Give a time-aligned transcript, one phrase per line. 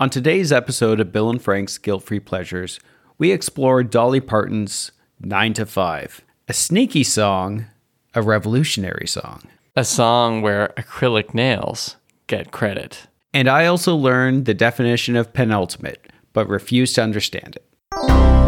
[0.00, 2.80] On today's episode of Bill and Frank's Guilt Free Pleasures,
[3.16, 7.66] we explore Dolly Parton's 9 to 5, a sneaky song,
[8.12, 9.42] a revolutionary song.
[9.76, 11.94] A song where acrylic nails
[12.26, 13.06] get credit.
[13.32, 18.43] And I also learned the definition of penultimate, but refused to understand it.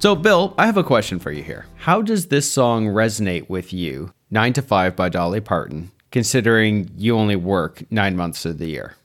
[0.00, 1.66] So, Bill, I have a question for you here.
[1.76, 7.18] How does this song resonate with you, 9 to 5 by Dolly Parton, considering you
[7.18, 8.96] only work nine months of the year?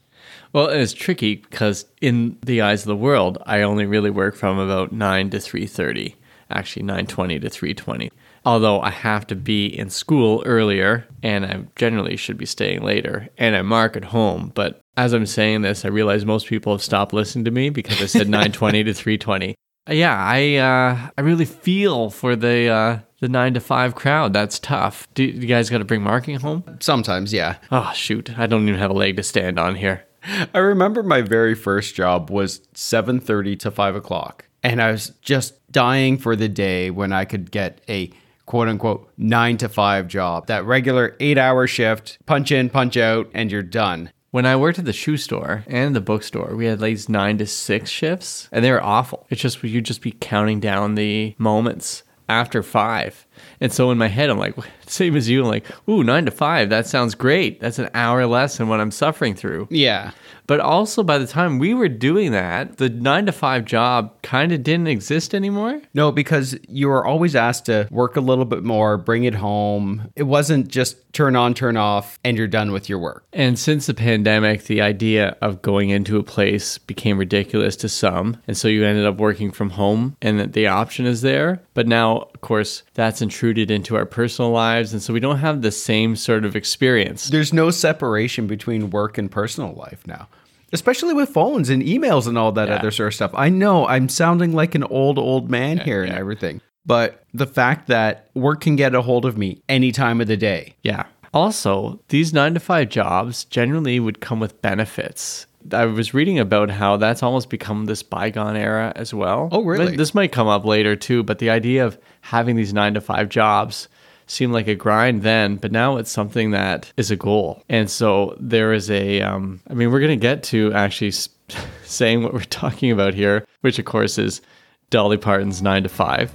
[0.54, 4.58] Well, it's tricky because in the eyes of the world, I only really work from
[4.58, 6.16] about 9 to 3:30,
[6.50, 8.10] actually 9:20 to 3:20.
[8.46, 13.28] Although I have to be in school earlier and I generally should be staying later
[13.38, 16.82] and I mark at home, but as I'm saying this, I realize most people have
[16.82, 19.56] stopped listening to me because I said 9:20 to 3:20.
[19.90, 24.34] Yeah, I uh, I really feel for the uh, the nine to five crowd.
[24.34, 25.08] That's tough.
[25.14, 26.64] Do you guys got to bring marking home?
[26.80, 27.58] Sometimes, yeah.
[27.72, 30.06] Oh shoot, I don't even have a leg to stand on here.
[30.54, 35.72] I remember my very first job was 7:30 to 5 o'clock, and I was just
[35.72, 38.12] dying for the day when I could get a
[38.46, 43.30] quote unquote nine to five job, that regular eight hour shift, punch in, punch out,
[43.34, 44.12] and you're done.
[44.36, 47.46] When I worked at the shoe store and the bookstore, we had these nine to
[47.46, 49.26] six shifts, and they were awful.
[49.30, 53.26] It's just you'd just be counting down the moments after five.
[53.60, 54.56] And so in my head, I'm like,
[54.88, 55.42] same as you.
[55.42, 56.70] I'm like, ooh, nine to five.
[56.70, 57.60] That sounds great.
[57.60, 59.68] That's an hour less than what I'm suffering through.
[59.70, 60.12] Yeah.
[60.48, 64.52] But also, by the time we were doing that, the nine to five job kind
[64.52, 65.82] of didn't exist anymore.
[65.96, 70.12] No, because you were always asked to work a little bit more, bring it home.
[70.16, 73.26] It wasn't just turn on, turn off, and you're done with your work.
[73.34, 78.38] And since the pandemic, the idea of going into a place became ridiculous to some.
[78.48, 81.64] And so you ended up working from home, and the option is there.
[81.74, 84.94] But now, of course, that's intruded into our personal lives.
[84.94, 87.30] And so we don't have the same sort of experience.
[87.30, 90.28] There's no separation between work and personal life now
[90.74, 92.76] especially with phones and emails and all that yeah.
[92.76, 93.32] other sort of stuff.
[93.34, 97.48] I know I'm sounding like an old, old man yeah, here and everything, but the
[97.48, 100.76] fact that work can get a hold of me any time of the day.
[100.84, 101.06] Yeah.
[101.34, 105.48] Also, these nine to five jobs generally would come with benefits.
[105.72, 109.50] I was reading about how that's almost become this bygone era as well.
[109.52, 109.96] Oh, really?
[109.96, 113.30] This might come up later too, but the idea of having these nine to five
[113.30, 113.88] jobs
[114.28, 117.64] seemed like a grind then, but now it's something that is a goal.
[117.70, 121.12] And so there is a, um, I mean, we're going to get to actually
[121.84, 124.42] saying what we're talking about here, which of course is
[124.90, 126.34] Dolly Parton's nine to five.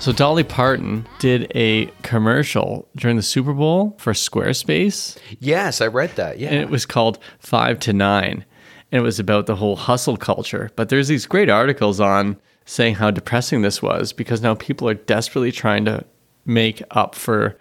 [0.00, 5.18] So Dolly Parton did a commercial during the Super Bowl for Squarespace.
[5.40, 6.38] Yes, I read that.
[6.38, 6.50] Yeah.
[6.50, 8.44] And it was called 5 to 9.
[8.92, 10.70] And it was about the whole hustle culture.
[10.76, 14.94] But there's these great articles on saying how depressing this was because now people are
[14.94, 16.04] desperately trying to
[16.46, 17.58] make up for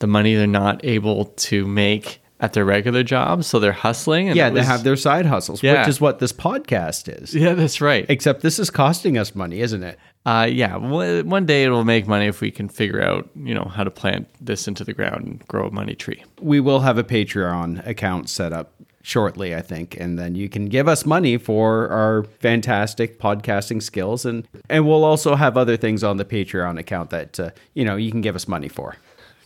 [0.00, 4.26] the money they're not able to make at their regular jobs, so they're hustling.
[4.28, 5.80] yeah, was, they have their side hustles, yeah.
[5.80, 7.34] which is what this podcast is.
[7.34, 8.04] Yeah, that's right.
[8.10, 9.98] Except this is costing us money, isn't it?
[10.26, 13.84] Uh, yeah, one day it'll make money if we can figure out, you know, how
[13.84, 16.24] to plant this into the ground and grow a money tree.
[16.40, 18.72] We will have a Patreon account set up
[19.02, 24.26] shortly, I think, and then you can give us money for our fantastic podcasting skills,
[24.26, 27.94] and and we'll also have other things on the Patreon account that uh, you know
[27.94, 28.96] you can give us money for.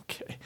[0.03, 0.39] Okay.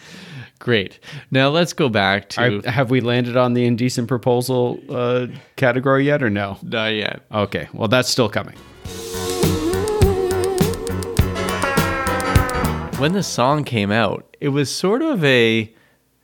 [0.58, 0.98] Great.
[1.30, 2.60] Now let's go back to.
[2.62, 6.58] have we landed on the indecent proposal uh, category yet, or no?
[6.62, 7.22] Not yet.
[7.32, 7.68] Okay.
[7.72, 8.56] Well, that's still coming.
[12.98, 15.70] When the song came out, it was sort of a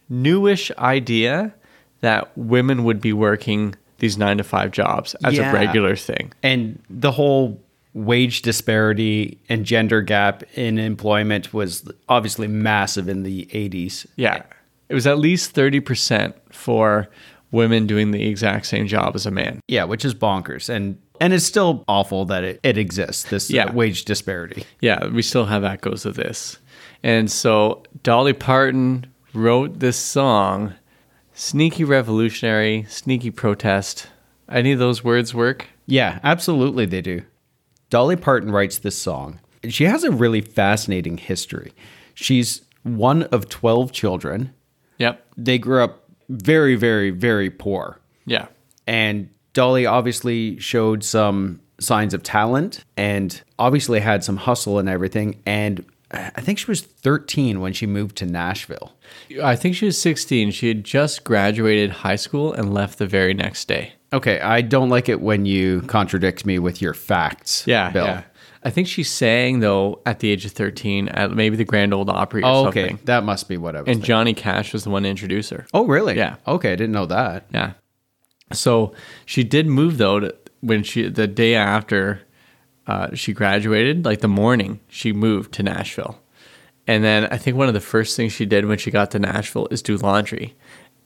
[0.09, 1.53] newish idea
[2.01, 5.51] that women would be working these nine to five jobs as yeah.
[5.51, 6.33] a regular thing.
[6.43, 7.61] And the whole
[7.93, 14.07] wage disparity and gender gap in employment was obviously massive in the 80s.
[14.17, 14.43] Yeah.
[14.89, 17.09] It was at least 30% for
[17.51, 19.61] women doing the exact same job as a man.
[19.67, 20.69] Yeah, which is bonkers.
[20.69, 23.67] And and it's still awful that it, it exists, this yeah.
[23.67, 24.65] uh, wage disparity.
[24.81, 26.59] Yeah, we still have echoes of this.
[27.03, 30.75] And so Dolly Parton wrote this song,
[31.35, 34.09] sneaky revolutionary, sneaky protest
[34.49, 35.69] Any of those words work?
[35.87, 37.23] Yeah, absolutely they do.
[37.91, 39.41] Dolly Parton writes this song.
[39.69, 41.73] She has a really fascinating history.
[42.15, 44.55] She's one of 12 children.
[44.99, 45.25] Yep.
[45.37, 48.01] They grew up very, very, very poor.
[48.25, 48.47] Yeah.
[48.87, 55.41] And Dolly obviously showed some signs of talent and obviously had some hustle and everything.
[55.47, 58.93] And I think she was 13 when she moved to Nashville.
[59.43, 60.51] I think she was 16.
[60.51, 63.93] She had just graduated high school and left the very next day.
[64.13, 67.65] Okay, I don't like it when you contradict me with your facts.
[67.67, 67.91] Yeah.
[67.91, 68.07] Bill.
[68.07, 68.23] Yeah.
[68.63, 72.11] I think she sang though at the age of 13 at maybe the Grand Ole
[72.11, 72.85] Opry or Oh, something.
[72.95, 73.87] okay, that must be what I was.
[73.87, 74.07] And thinking.
[74.07, 75.67] Johnny Cash was the one to introduce her.
[75.73, 76.17] oh, really?
[76.17, 76.37] Yeah.
[76.47, 77.47] Okay, I didn't know that.
[77.55, 77.73] Yeah.
[78.53, 78.93] So
[79.27, 82.23] she did move though to, when she the day after
[82.87, 86.19] uh, she graduated, like the morning she moved to Nashville,
[86.87, 89.19] and then I think one of the first things she did when she got to
[89.19, 90.55] Nashville is do laundry,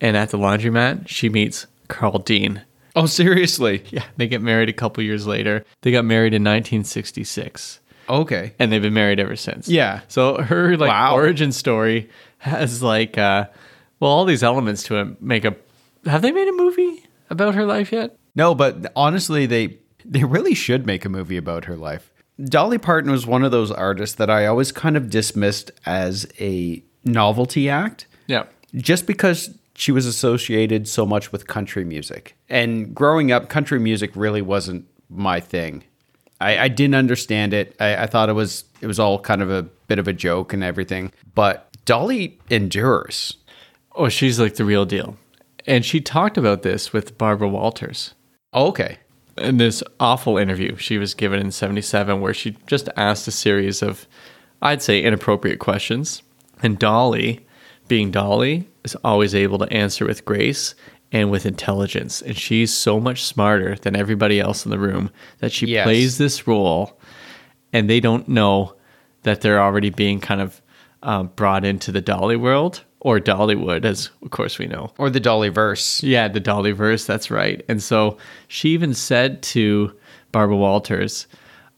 [0.01, 2.63] and at the laundromat she meets Carl Dean.
[2.97, 3.83] Oh, seriously?
[3.91, 5.65] Yeah, they get married a couple years later.
[5.83, 8.55] They got married in 1966, Okay.
[8.59, 9.69] and they've been married ever since.
[9.69, 10.01] Yeah.
[10.09, 11.15] So her like Wow.
[11.15, 12.09] origin story
[12.39, 13.47] has like uh,
[14.01, 15.21] well all these elements to it.
[15.21, 15.57] Make a
[16.07, 16.94] have they made a movie
[17.31, 18.17] about her life yet?
[18.35, 22.11] No, but honestly, they they really should make a movie about her life.
[22.45, 26.83] Dolly Parton was one of those artists that I always kind of dismissed as a
[27.05, 28.07] novelty act.
[28.27, 28.45] Yeah.
[28.75, 32.37] just because she was associated so much with country music.
[32.49, 35.85] And growing up, country music really wasn't my thing.
[36.41, 37.77] I, I didn't understand it.
[37.81, 40.53] I, I thought it was it was all kind of a bit of a joke
[40.53, 41.13] and everything.
[41.35, 43.37] But Dolly endures.
[43.95, 45.17] Oh, she's like the real deal.
[45.67, 48.15] And she talked about this with Barbara Walters
[48.53, 48.99] Oh, okay.
[49.39, 53.83] in this awful interview she was given in 77, where she just asked a series
[53.83, 54.07] of,
[54.63, 56.23] I'd say, inappropriate questions.
[56.63, 57.47] And Dolly,
[57.89, 60.75] being Dolly, is always able to answer with grace
[61.11, 62.21] and with intelligence.
[62.23, 65.85] And she's so much smarter than everybody else in the room that she Yes.
[65.85, 66.99] plays this role
[67.73, 68.75] and they don't know
[69.23, 70.61] that they're already being kind of
[71.03, 74.91] um, brought into the Dolly world or Dollywood, as of course we know.
[74.99, 76.03] Or the Dolly verse.
[76.03, 77.65] Yeah, the Dolly verse, that's right.
[77.69, 78.17] And so
[78.49, 79.95] she even said to
[80.33, 81.29] Barbara Walters,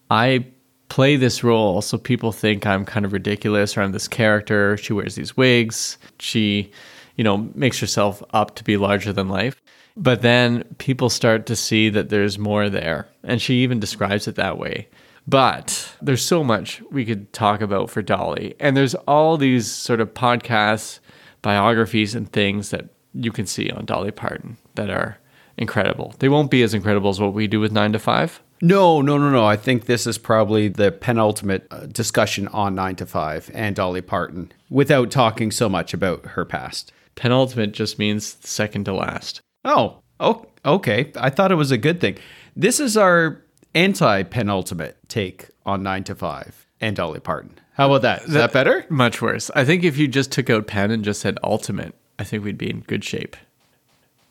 [0.08, 0.46] I
[0.88, 4.76] play this role so people think I'm kind of ridiculous or I'm this character.
[4.76, 5.99] She wears these wigs.
[6.20, 6.70] She,
[7.17, 9.61] you know, makes herself up to be larger than life.
[9.96, 13.08] But then people start to see that there's more there.
[13.25, 14.88] And she even describes it that way.
[15.26, 18.55] But there's so much we could talk about for Dolly.
[18.61, 21.00] And there's all these sort of podcasts,
[21.46, 25.16] biographies, and things that you can see on Dolly Parton that are
[25.56, 26.12] incredible.
[26.19, 28.43] They won't be as incredible as what we do with 9 to 5.
[28.62, 29.46] No, no, no, no.
[29.46, 34.00] I think this is probably the penultimate uh, discussion on 9 to 5 and Dolly
[34.02, 36.90] Parton without talking so much about her past.
[37.14, 39.40] Penultimate just means second to last.
[39.64, 41.12] Oh, oh, okay.
[41.14, 42.19] I thought it was a good thing.
[42.56, 43.40] This is our
[43.72, 47.60] anti penultimate take on 9 to 5 and Dolly Parton.
[47.76, 48.23] How about that?
[48.25, 48.87] Is that better?
[48.88, 49.50] Much worse.
[49.55, 52.56] I think if you just took out pen and just said ultimate, I think we'd
[52.58, 53.37] be in good shape.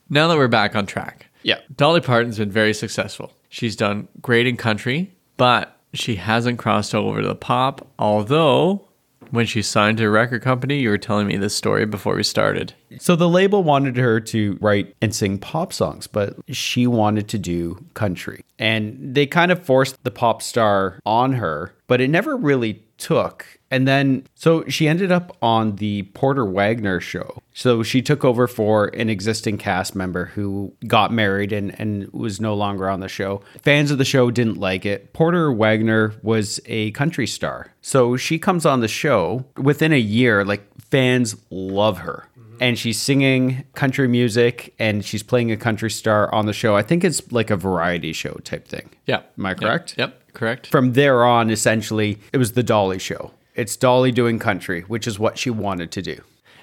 [0.09, 1.59] Now that we're back on track, Yeah.
[1.75, 3.33] Dolly Parton's been very successful.
[3.49, 7.87] She's done great in country, but she hasn't crossed over to the pop.
[7.99, 8.81] Although,
[9.29, 12.23] when she signed to a record company, you were telling me this story before we
[12.23, 12.73] started.
[12.99, 17.37] So the label wanted her to write and sing pop songs, but she wanted to
[17.39, 18.43] do country.
[18.57, 23.59] And they kind of forced the pop star on her, but it never really took.
[23.71, 27.41] And then, so she ended up on the Porter Wagoner show.
[27.53, 32.39] So she took over for an existing cast member who got married and, and was
[32.39, 33.41] no longer on the show.
[33.61, 35.13] Fans of the show didn't like it.
[35.13, 37.73] Porter Wagoner was a country star.
[37.81, 42.27] So she comes on the show within a year, like fans love her
[42.59, 46.75] and she's singing country music and she's playing a country star on the show.
[46.75, 48.89] I think it's like a variety show type thing.
[49.05, 49.21] Yeah.
[49.37, 49.95] Am I correct?
[49.97, 50.67] Yep, yep correct.
[50.67, 53.31] From there on, essentially, it was the Dolly show.
[53.55, 56.21] It's Dolly doing country, which is what she wanted to do.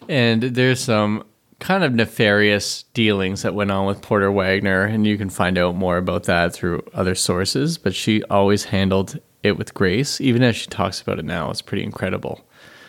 [0.09, 1.25] And there's some
[1.59, 5.75] kind of nefarious dealings that went on with Porter Wagoner, and you can find out
[5.75, 7.79] more about that through other sources.
[7.79, 11.51] But she always handled it with grace, even as she talks about it now.
[11.51, 12.45] It's pretty incredible.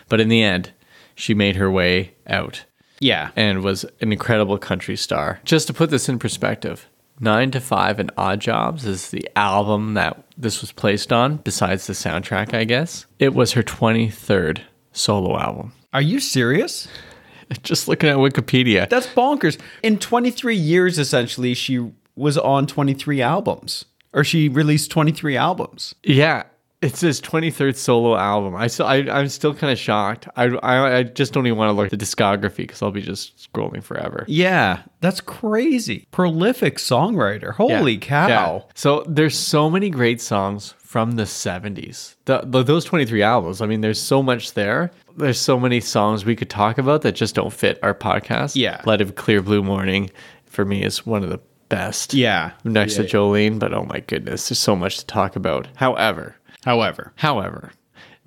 [0.08, 0.72] But in the end,
[1.14, 2.64] she made her way out
[3.00, 3.30] Yeah.
[3.36, 5.40] and was an incredible country star.
[5.44, 6.88] Just to put this in perspective,
[7.20, 11.86] Nine to Five and Odd Jobs is the album that this was placed on, besides
[11.86, 13.06] the soundtrack, I guess.
[13.18, 15.72] It was her 23rd solo album.
[15.92, 16.88] Are you serious?
[17.62, 18.88] Just looking at Wikipedia.
[18.88, 19.60] That's bonkers.
[19.82, 25.94] In 23 years, essentially, she was on 23 albums, or she released 23 albums.
[26.02, 26.44] Yeah.
[26.84, 28.54] It's his 23rd solo album.
[28.54, 30.28] I still, I, I'm still kind of shocked.
[30.36, 33.00] I, I, I just don't even want to look at the discography because I'll be
[33.00, 34.24] just scrolling forever.
[34.28, 36.06] Yeah, that's crazy.
[36.10, 37.52] Prolific songwriter.
[37.54, 37.98] Holy Yeah.
[38.00, 38.28] cow.
[38.28, 38.60] Yeah.
[38.74, 42.16] So there's so many great songs from the 70s.
[42.26, 43.60] The, the, those 23 albums.
[43.62, 44.90] I mean, there's so much there.
[45.16, 48.56] There's so many songs we could talk about that just don't fit our podcast.
[48.56, 48.82] Yeah.
[48.84, 50.10] Light of Clear Blue Morning
[50.44, 52.12] for me is one of the best.
[52.14, 52.50] Yeah.
[52.64, 53.04] Next Yeah.
[53.06, 55.66] to Jolene, but oh my goodness, there's so much to talk about.
[55.76, 57.72] However, However, however,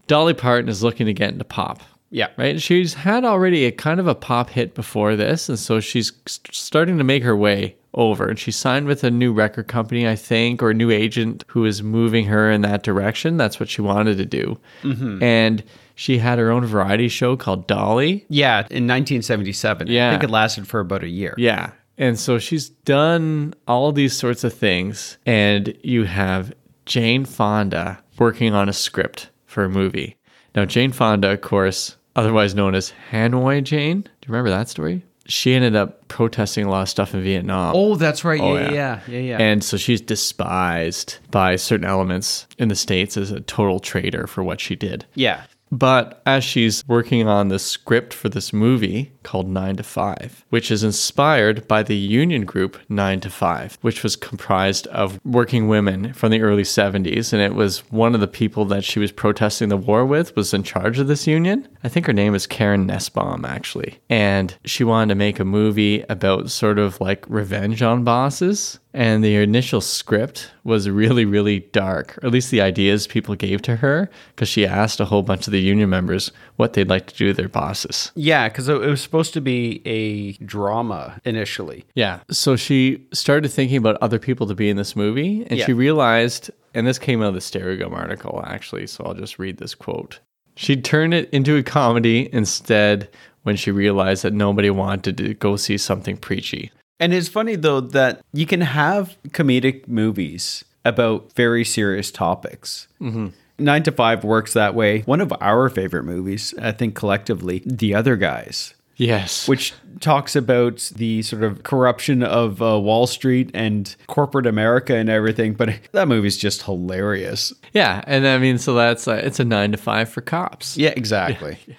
[0.08, 2.30] Dolly Parton is looking to get into pop yeah.
[2.38, 2.62] right?
[2.62, 6.56] She's had already a kind of a pop hit before this, and so she's st-
[6.56, 8.30] starting to make her way over.
[8.30, 11.66] And she signed with a new record company, I think, or a new agent who
[11.66, 13.38] is moving her in that direction.
[13.38, 14.60] That's what she wanted to do.
[14.84, 15.22] Mm-hmm.
[15.22, 15.64] And
[15.96, 18.26] she had her own variety show called Dolly.
[18.30, 19.88] Yeah, in 1977.
[19.88, 20.08] Yeah.
[20.08, 21.34] I think it lasted for about a year.
[21.38, 21.72] Yeah.
[21.98, 25.18] And so she's done all these sorts of things.
[25.26, 26.54] And you have
[26.86, 30.18] Jane Fonda working on a script for a movie.
[30.56, 34.02] Now, Jane Fonda, of course, otherwise known as Hanoi Jane.
[34.02, 35.04] Do you remember that story?
[35.26, 37.74] She ended up protesting a lot of stuff in Vietnam.
[37.76, 38.40] Oh, that's right.
[38.40, 38.72] Oh, yeah, yeah.
[38.72, 39.38] yeah, yeah, yeah.
[39.40, 44.44] And so she's despised by certain elements in the States as a total traitor for
[44.44, 45.06] what she did.
[45.16, 45.44] yeah.
[45.72, 50.72] But as she's working on the script for this movie called 9 to 5, which
[50.72, 56.14] is inspired by the union group 9 to 5, which was comprised of working women
[56.14, 59.70] from the early 70s and it was one of the people that she was protesting
[59.70, 61.68] the war with was in charge of this union.
[61.84, 64.00] I think her name is Karen Nussbaum actually.
[64.10, 69.24] And she wanted to make a movie about sort of like revenge on bosses and
[69.24, 73.76] the initial script was really, really dark, or at least the ideas people gave to
[73.76, 77.16] her, because she asked a whole bunch of the union members what they'd like to
[77.16, 78.12] do to their bosses.
[78.16, 81.86] Yeah, because it was supposed to be a drama initially.
[81.94, 82.22] Yeah.
[82.32, 85.66] So she started thinking about other people to be in this movie, and Yeah.
[85.68, 89.58] she realized, and this came out of the Stereogum article, actually, so I'll just read
[89.58, 90.22] this quote.
[90.56, 93.10] She'd turn it into a comedy instead
[93.44, 96.72] when she realized that nobody wanted to go see something preachy.
[97.00, 102.88] And it's funny though that you can have comedic movies about very serious topics.
[103.02, 103.28] Mm-hmm.
[103.60, 105.02] Nine to Five works that way.
[105.02, 109.48] One of our favorite movies, I think collectively, The Other Guys, Yes.
[109.48, 115.10] which talks about the sort of corruption of uh, Wall Street and corporate America and
[115.10, 115.54] everything.
[115.54, 117.52] But that movie's just hilarious.
[117.74, 120.78] Yeah, and I mean, so that's uh, it's a nine to five for cops.
[120.78, 121.58] Yeah, exactly.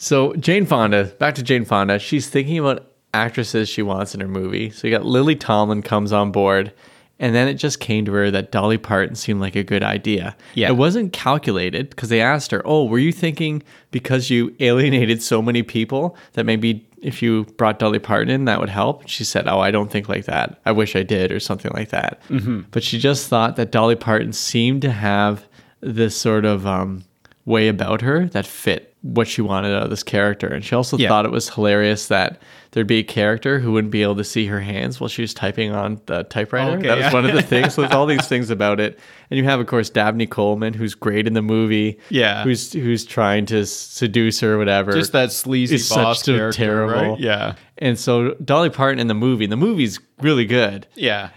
[0.00, 4.28] So Jane Fonda, back to Jane Fonda, she's thinking about actresses she wants in her
[4.28, 4.70] movie.
[4.70, 6.72] So you got Lily Tomlin comes on board,
[7.18, 10.36] and then it just came to her that Dolly Parton seemed like a good idea.
[10.54, 10.68] Yeah.
[10.68, 15.42] it wasn't calculated because they asked her, "Oh, were you thinking because you alienated so
[15.42, 19.06] many people that maybe?" If you brought Dolly Parton in, that would help.
[19.06, 20.58] She said, "Oh, I don't think like that.
[20.66, 22.62] I wish I did, or something like that." Mm-hmm.
[22.72, 25.46] But she just thought that Dolly Parton seemed to have
[25.80, 27.04] this sort of um,
[27.48, 30.48] way about her that fit what she wanted out of this character.
[30.48, 31.08] And she also Yeah.
[31.08, 34.46] thought it was hilarious that there'd be a character who wouldn't be able to see
[34.46, 36.76] her hands while she was typing on the typewriter.
[36.76, 37.12] Okay, that was yeah.
[37.12, 37.74] one of the things.
[37.74, 38.98] So there's all these things about it.
[39.30, 41.98] And you have, of course, Dabney Coleman, who's great in the movie.
[42.10, 42.42] Yeah.
[42.42, 44.92] Who's who's trying to seduce her or whatever.
[44.92, 47.10] Just that sleazy It's boss such character, terrible.
[47.12, 47.20] right?
[47.20, 47.54] Yeah.
[47.78, 50.86] And so Dolly Parton in the movie, the movie's really good.
[50.96, 51.30] Yeah.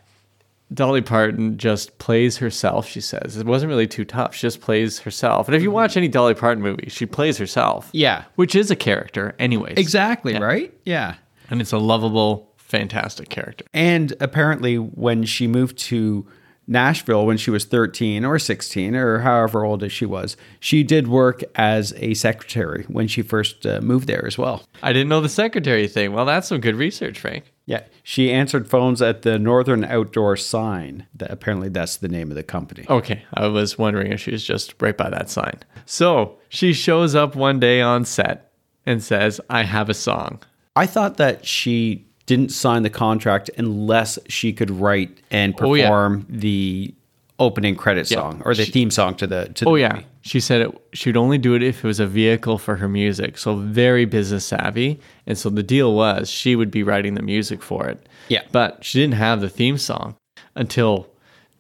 [0.73, 3.37] Dolly Parton just plays herself, she says.
[3.37, 4.33] It wasn't really too tough.
[4.35, 5.47] She just plays herself.
[5.47, 7.89] And if you watch any Dolly Parton movie, she plays herself.
[7.91, 8.23] Yeah.
[8.35, 9.77] Which is a character, anyways.
[9.77, 10.73] Exactly, right?
[10.85, 11.15] Yeah.
[11.49, 13.65] And it's a lovable, fantastic character.
[13.73, 16.25] And apparently, when she moved to
[16.67, 21.07] Nashville when she was 13 or 16 or however old as she was, she did
[21.07, 24.63] work as a secretary when she first uh, moved there as well.
[24.81, 26.13] I didn't know the secretary thing.
[26.13, 27.50] Well, that's some good research, Frank.
[27.65, 31.05] Yeah, she answered phones at the Northern Outdoor Sign.
[31.15, 32.85] That apparently that's the name of the company.
[32.89, 35.59] Okay, I was wondering if she was just right by that sign.
[35.85, 38.51] So she shows up one day on set
[38.85, 40.41] and says, I have a song.
[40.75, 45.83] I thought that she didn't sign the contract unless she could write and Oh, yeah.
[45.85, 46.93] perform the
[47.41, 50.05] opening credit song or the She- theme song to the to the Oh yeah, movie.
[50.21, 52.87] she said it, she would only do it if it was a vehicle for her
[52.87, 53.37] music.
[53.37, 57.61] So very business savvy, and so the deal was she would be writing the music
[57.61, 58.07] for it.
[58.29, 58.43] Yeah.
[58.51, 60.15] but she didn't have the theme song
[60.55, 61.07] until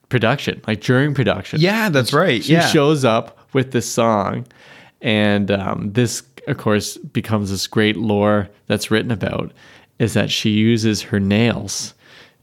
[0.09, 1.59] production, like during production.
[1.59, 2.43] Yeah, that's right.
[2.43, 2.67] she yeah.
[2.67, 4.45] shows up with this song,
[5.01, 9.51] and um, this, of course, becomes this great lore that's written about.
[9.99, 11.93] Is that she uses her nails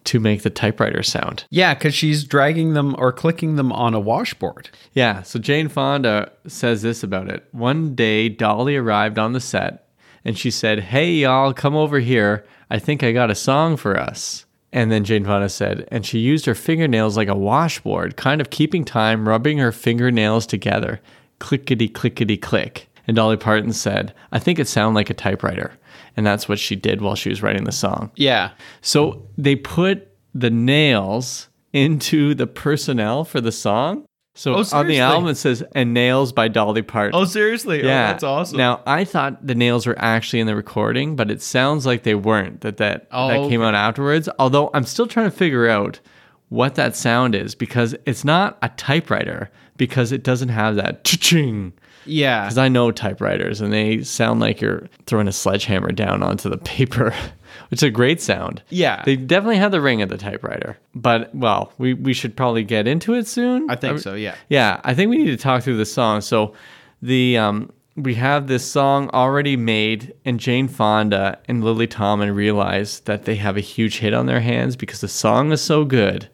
[0.04, 1.44] to make the typewriter sound.
[1.50, 4.70] Yeah, because she's dragging them or clicking them on a washboard.
[4.92, 7.46] Yeah, so Jane Fonda says this about it.
[7.52, 9.88] One day, Dolly arrived on the set
[10.24, 12.44] and she said, Hey, y'all, come over here.
[12.70, 14.44] I think I got a song for us.
[14.72, 18.50] And then Jane Fonda said, and she used her fingernails like a washboard, kind of
[18.50, 21.00] keeping time, rubbing her fingernails together.
[21.38, 22.88] Clickety, clickety, click.
[23.08, 25.72] And Dolly Parton said, I think it sounded like a typewriter.
[26.16, 28.12] And that's what she did while she was writing the song.
[28.14, 28.50] Yeah.
[28.82, 34.04] So they put the nails into the personnel for the song.
[34.34, 37.18] So Oh, on the album it says "and nails" by Dolly Parton.
[37.18, 37.82] Oh, seriously?
[37.82, 38.58] Oh, yeah, Oh, that's awesome.
[38.58, 42.14] Now I thought the nails were actually in the recording, but it sounds like they
[42.14, 42.60] weren't.
[42.60, 43.68] That that Oh, that came okay.
[43.68, 44.28] out afterwards.
[44.38, 45.98] Although I'm still trying to figure out
[46.50, 51.72] what that sound is because it's not a typewriter because it doesn't have that ching.
[52.04, 52.44] Yeah.
[52.44, 56.58] Because I know typewriters and they sound like you're throwing a sledgehammer down onto the
[56.58, 57.14] paper,
[57.70, 58.62] which is a great sound.
[58.68, 59.02] Yeah.
[59.04, 60.78] They definitely have the ring of the typewriter.
[60.94, 63.70] But, well, we, we should probably get into it soon.
[63.70, 64.36] I think so, yeah.
[64.48, 66.20] Yeah, I think we need to talk through the song.
[66.20, 66.54] So
[67.02, 73.00] the um, we have this song already made, and Jane Fonda and Lily Tomlin realize
[73.00, 76.28] that they have a huge hit on their hands because the song is so good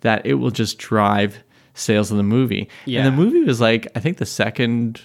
[0.00, 1.42] that it will just drive
[1.78, 2.68] sales of the movie.
[2.84, 3.00] Yeah.
[3.00, 5.00] And the movie was like, I think the second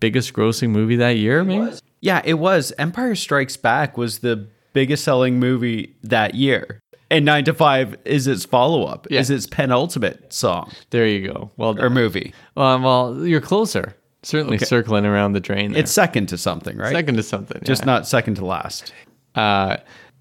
[0.00, 1.72] biggest grossing movie that year, maybe.
[2.00, 2.72] Yeah, it was.
[2.78, 6.80] Empire Strikes Back was the biggest selling movie that year.
[7.10, 9.20] And 9 to 5 is its follow up, Yeah.
[9.20, 11.50] is its penultimate song There you go.
[11.56, 12.34] Well, or movie.
[12.56, 13.94] Uh, well, you're closer.
[14.24, 14.64] Certainly Okay.
[14.64, 15.70] circling around the drain.
[15.72, 15.80] There.
[15.80, 16.92] It's second to something, right?
[16.92, 17.62] second to something.
[17.64, 17.86] Just yeah.
[17.86, 18.92] not second to last.
[19.36, 19.76] Uh,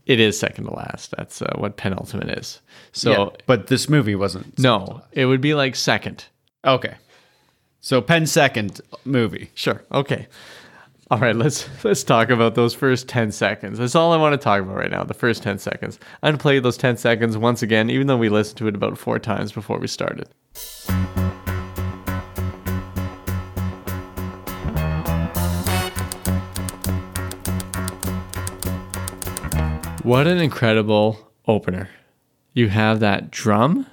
[0.06, 1.12] it is second to last.
[1.18, 2.62] That's uh, what penultimate is.
[2.92, 4.58] So yeah, but this movie wasn't.
[4.60, 6.26] no, it would be like second.
[6.64, 6.96] Okay.
[7.82, 9.52] So pen second movie.
[9.54, 9.84] Sure.
[9.92, 10.28] Okay.
[11.12, 11.36] All right.
[11.36, 13.78] Let's let's talk about those first ten seconds.
[13.78, 15.04] That's all I want to talk about right now.
[15.04, 16.00] The first ten seconds.
[16.24, 18.98] I'm gonna play those ten seconds once again, even though we listened to it about
[18.98, 20.28] four times before we started.
[30.06, 31.90] What an incredible opener.
[32.54, 33.88] You have that drum,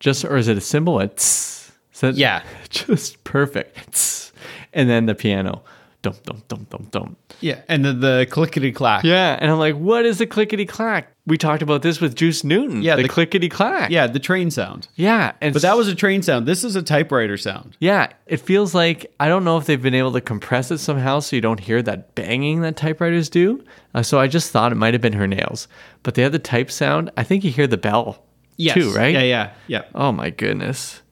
[0.00, 1.00] just or is it a cymbal?
[1.00, 1.70] It's
[2.00, 2.42] that- Yeah.
[2.70, 3.92] just perfect.
[3.92, 4.32] Tss.
[4.72, 5.62] And then the piano.
[6.00, 7.16] Dum dum dum dum dum.
[7.40, 7.60] Yeah.
[7.68, 9.04] And then the clickety clack.
[9.04, 11.12] Yeah, and I'm like, what is the clickety clack?
[11.28, 12.82] We talked about this with Juice Newton.
[12.82, 13.90] Yeah, the, the- clickety clack.
[13.90, 14.88] Yeah, the train sound.
[14.96, 16.46] yeah, and But that was a train sound.
[16.46, 17.76] This is a typewriter sound.
[17.78, 18.08] yeah.
[18.26, 21.36] It feels like I don't know if they've been able to compress it somehow so
[21.36, 23.62] you don't hear that banging that typewriters do.
[23.94, 25.68] Uh, so I just thought it might have been her nails,
[26.02, 27.10] but they have the type sound.
[27.16, 28.24] I think you hear the bell
[28.58, 29.14] too, right?
[29.14, 29.82] Yeah, yeah, yeah.
[29.94, 31.02] Oh my goodness.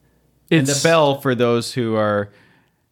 [0.51, 2.29] And the bell for those who are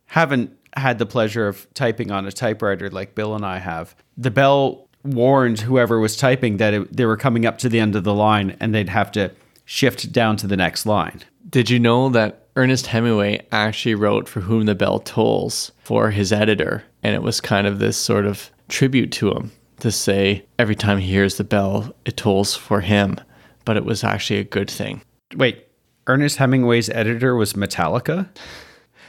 [0.05, 3.95] haven't had the pleasure of typing on a typewriter like Bill and I have.
[4.17, 7.95] The bell warned whoever was typing that it, they were coming up to the end
[7.95, 9.31] of the line and they'd have to
[9.65, 11.21] shift down to the next line.
[11.49, 16.31] Did you know that Ernest Hemingway actually wrote For Whom the Bell Tolls for his
[16.31, 16.83] editor?
[17.03, 20.97] And it was kind of this sort of tribute to him to say every time
[20.97, 23.17] he hears the bell, it tolls for him.
[23.65, 25.01] But it was actually a good thing.
[25.35, 25.67] Wait,
[26.07, 28.29] Ernest Hemingway's editor was Metallica?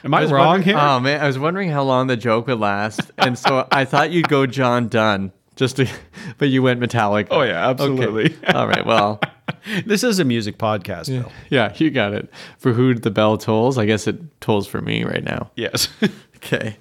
[0.05, 0.77] Am I, was wrong here?
[0.79, 4.11] Oh man, I was wondering how long the joke would last, and so I thought
[4.11, 5.89] you'd go John Donne, just to,
[6.39, 7.29] but you went metallic.
[7.31, 8.27] Oh, yeah, absolutely.
[8.27, 8.47] Okay.
[8.55, 9.21] All right, well,
[9.85, 11.33] this is a music podcast, Bill.
[11.51, 12.31] yeah, you got it.
[12.59, 13.79] For who the bell tolls?
[13.79, 15.51] I guess it tolls for me right now.
[15.57, 15.89] Yes.
[16.37, 16.77] Okay.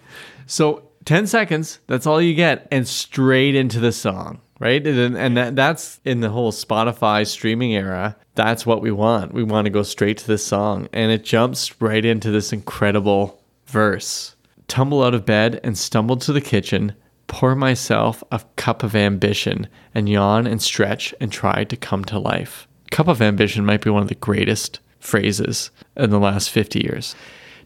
[0.46, 4.86] So 10 seconds, that's all you get, and straight into the song, right?
[4.86, 8.16] And, and that, that's in the whole Spotify streaming era.
[8.36, 9.34] That's what we want.
[9.34, 10.88] We want to go straight to the song.
[10.94, 14.36] And it jumps right into this incredible verse.
[14.68, 16.94] Tumble out of bed and stumble to the kitchen,
[17.36, 22.18] pour myself a cup of ambition, and yawn and stretch and try to come to
[22.18, 22.66] life.
[22.92, 27.14] Cup of ambition might be one of the greatest phrases in the last 50 years.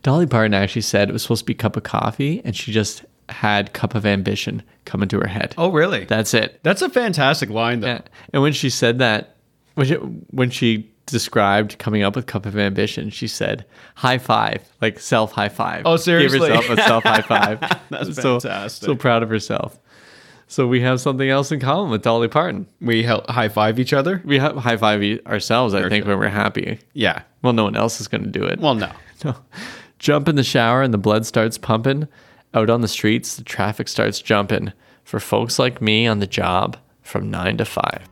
[0.01, 3.05] Dolly Parton actually said it was supposed to be cup of coffee, and she just
[3.29, 5.53] had cup of ambition come into her head.
[5.55, 6.05] oh, really?
[6.05, 6.59] That's it.
[6.63, 7.89] That's a fantastic line, though.
[7.89, 8.01] Yeah.
[8.33, 9.35] And when she said that,
[9.75, 14.61] when she, when she described coming up with cup of ambition, she said high five,
[14.81, 15.83] like self high five.
[15.85, 16.49] Oh, seriously?
[16.49, 17.59] Gave herself a self high five.
[17.89, 18.85] That's so, fantastic.
[18.85, 19.79] So proud of herself.
[20.47, 22.65] So we have something else in common with Dolly Parton.
[22.81, 24.21] We high five each other?
[24.25, 26.79] We have high five e- ourselves, I think, when we're happy.
[26.93, 27.21] Yeah.
[27.43, 28.59] Well, no one else is going to do it.
[28.59, 28.91] Well, no.
[29.25, 29.35] No.
[29.99, 32.07] Jump in the shower and the blood starts pumping.
[32.53, 34.71] Out on the streets, the traffic starts jumping.
[35.03, 38.07] For folks like me on the job from 9 to 5.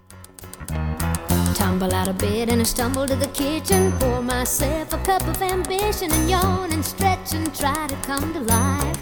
[2.08, 3.91] Tumble out of bed and I stumble to the kitchen.
[4.00, 8.39] Pour myself a cup of ambition and yawn and stretch and try to come to
[8.39, 8.98] life.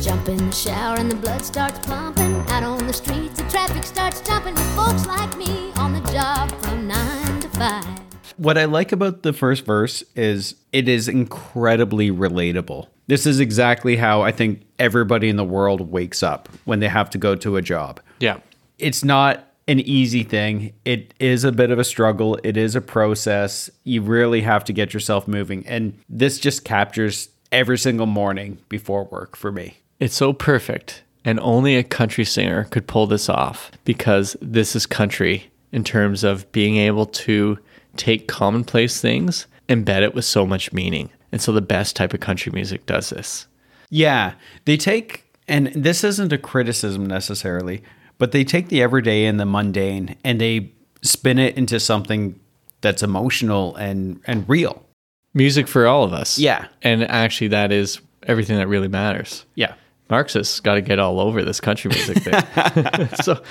[0.00, 2.36] Jump in the shower and the blood starts pumping.
[2.48, 6.52] Out on the streets, the traffic starts jumping with folks like me on the job
[6.62, 8.00] from nine to five.
[8.36, 12.86] What I like about the first verse is it is incredibly relatable.
[13.08, 17.10] This is exactly how I think everybody in the world wakes up when they have
[17.10, 18.00] to go to a job.
[18.20, 18.38] Yeah.
[18.78, 20.72] It's not an easy thing.
[20.84, 22.38] It is a bit of a struggle.
[22.42, 23.70] It is a process.
[23.84, 25.66] You really have to get yourself moving.
[25.66, 29.78] And this just captures every single morning before work for me.
[30.00, 34.86] It's so perfect, and only a country singer could pull this off because this is
[34.86, 37.58] country in terms of being able to
[37.96, 41.10] take commonplace things, embed it with so much meaning.
[41.32, 43.46] And so the best type of country music does this.
[43.88, 47.82] Yeah, they take, and this isn't a criticism necessarily,
[48.18, 50.72] but they take the everyday and the mundane and they
[51.02, 52.38] spin it into something
[52.80, 54.84] that's emotional and and real.
[55.32, 56.38] Music for all of us.
[56.38, 56.68] Yeah.
[56.82, 59.44] And actually, that is everything that really matters.
[59.56, 59.74] Yeah.
[60.08, 63.08] Marxists got to get all over this country music thing.
[63.22, 63.42] so,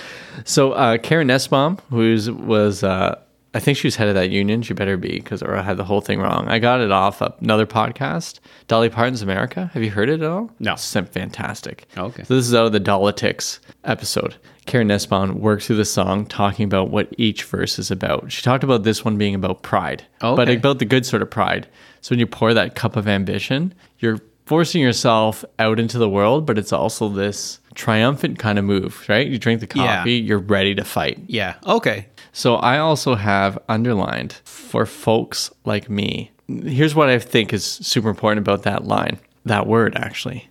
[0.46, 3.20] so uh, Karen Nussbaum, who was uh,
[3.56, 4.62] I think she was head of that union.
[4.64, 6.48] She better be because or I had the whole thing wrong.
[6.48, 9.70] I got it off another podcast, Dolly Parton's America.
[9.74, 10.50] Have you heard it at all?
[10.60, 10.74] No.
[10.74, 11.86] It's fantastic.
[11.98, 12.24] Okay.
[12.24, 14.36] So this is out of the Dollitics episode.
[14.66, 18.32] Karen Nussbaum worked through the song talking about what each verse is about.
[18.32, 20.56] She talked about this one being about pride, but Okay.
[20.56, 21.68] about the good sort of pride.
[22.02, 26.46] So when you pour that cup of ambition, you're forcing yourself out into the world,
[26.46, 29.28] but it's also this triumphant kind of move, right?
[29.28, 29.98] You drink the Yeah.
[29.98, 31.20] coffee, you're ready to fight.
[31.28, 31.56] Yeah.
[31.66, 32.08] Okay.
[32.34, 36.32] So I also have underlined for folks like me.
[36.48, 40.50] Here's what I think is super important about that line, that word actually.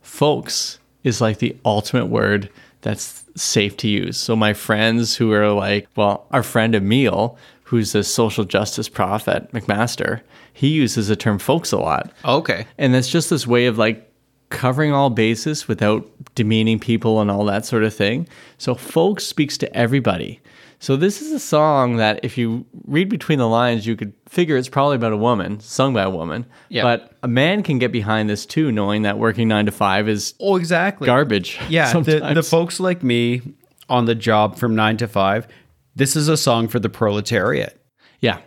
[0.00, 2.48] Folks is like the ultimate word
[2.82, 4.16] that's safe to use.
[4.16, 9.26] So my friends who are like, well, our friend Emil, who's a social justice prof
[9.26, 10.20] at McMaster,
[10.52, 12.12] he uses the term folks a lot.
[12.24, 12.66] Okay.
[12.78, 14.08] And that's just this way of like
[14.50, 18.28] covering all bases without demeaning people and all that sort of thing.
[18.58, 20.40] So folks speaks to everybody.
[20.84, 24.58] So this is a song that if you read between the lines, you could figure
[24.58, 26.44] it's probably about a woman, sung by a woman.
[26.68, 26.82] Yeah.
[26.82, 30.34] But a man can get behind this too, knowing that working nine to five is
[30.40, 31.06] Oh, exactly.
[31.06, 31.58] garbage.
[31.70, 31.90] Yeah.
[32.02, 33.40] The, the folks like me
[33.88, 35.48] on the job from nine to five,
[35.96, 37.80] this is a song for the proletariat.
[38.20, 38.40] Yeah,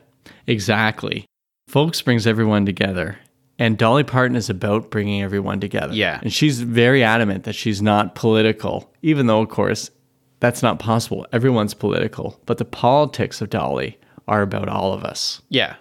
[0.45, 1.26] exactly.
[1.67, 3.17] Folks brings everyone together.
[3.58, 5.91] And Dolly Parton is about bringing everyone together.
[5.95, 6.19] Yeah.
[6.21, 9.89] And she's very adamant that she's not political, even though, of course,
[10.39, 11.26] that's not possible.
[11.32, 12.39] Everyone's political.
[12.45, 13.97] But the politics of Dolly
[14.28, 15.41] are about all of us.
[15.50, 15.76] Yeah.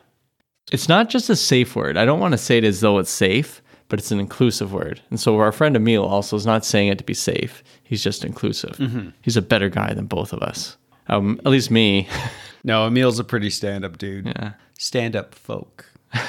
[0.73, 1.97] It's not just a safe word.
[1.97, 5.01] I don't want to say it as though it's safe, but it's an inclusive word.
[5.11, 7.62] And so our friend Emil also is not saying it to be safe.
[7.85, 8.81] He's just inclusive.
[9.23, 10.77] He's a better guy than both of us.
[11.09, 12.09] Um, at least me.
[12.64, 14.27] No, Emil's a pretty stand up dude.
[14.27, 14.55] Yeah.
[14.77, 15.88] Stand up folk.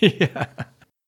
[0.00, 0.46] Yeah.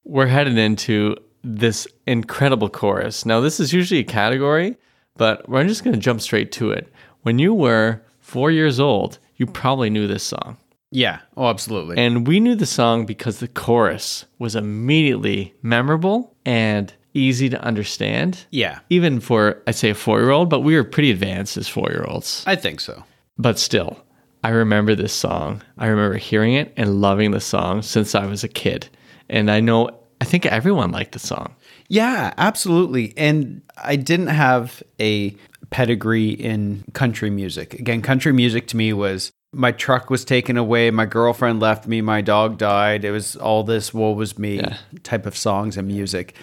[0.03, 3.25] We're headed into this incredible chorus.
[3.25, 4.75] Now, this is usually a category,
[5.17, 6.91] but we're just going to jump straight to it.
[7.23, 10.57] When you were four years old, you probably knew this song.
[10.91, 11.19] Yeah.
[11.35, 11.97] Oh, absolutely.
[11.97, 18.45] And we knew the song because the chorus was immediately memorable and easy to understand.
[18.51, 18.79] yeah.
[18.89, 21.89] Even for, I'd say, a four year old, but we were pretty advanced as four
[21.89, 22.43] year olds.
[22.45, 23.03] I think so.
[23.37, 23.99] But still,
[24.43, 25.61] I remember this song.
[25.77, 28.87] I remember hearing it and loving the song since I was a kid.
[29.29, 29.89] And I know,
[30.21, 31.55] I think everyone liked the song.
[31.87, 33.13] Yeah, absolutely.
[33.17, 35.35] And I didn't have a
[35.69, 37.73] pedigree in country music.
[37.75, 42.01] Again, country music to me was my truck was taken away, my girlfriend left me,
[42.01, 43.05] my dog died.
[43.05, 44.77] It was all this woe was me Yeah.
[45.03, 46.35] type of songs and music.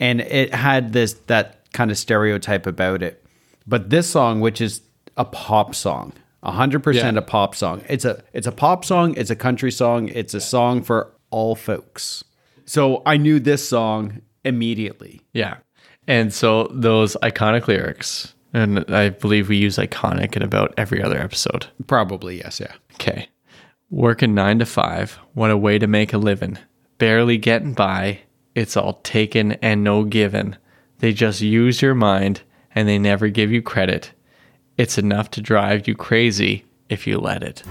[0.00, 3.22] And it had this that kind of stereotype about it.
[3.66, 4.80] But this song, which is
[5.16, 7.18] a pop song, 100% Yeah.
[7.18, 7.82] a pop song.
[7.88, 11.54] It's a it's a pop song, it's a country song, it's a song for all
[11.54, 12.24] folks.
[12.66, 15.20] So I knew this song immediately.
[15.32, 15.58] Yeah.
[16.06, 21.18] And so those iconic lyrics, and I believe we use iconic in about every other
[21.18, 21.66] episode.
[21.86, 22.72] Probably, yes, yeah.
[22.94, 23.28] Okay.
[23.90, 25.18] Working nine to five.
[25.34, 26.58] What a way to make a living.
[26.98, 28.20] Barely getting by.
[28.54, 30.56] It's all taken and no given.
[30.98, 32.42] They just use your mind
[32.74, 34.12] and they never give you credit.
[34.78, 37.62] It's enough to drive you crazy if you let it.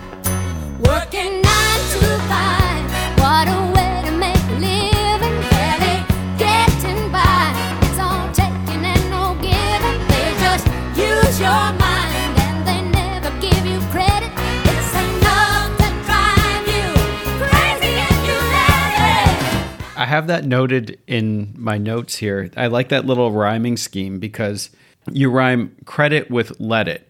[20.06, 22.52] I have that noted in my notes here.
[22.56, 24.70] I like that little rhyming scheme because
[25.12, 27.10] you rhyme credit with let it.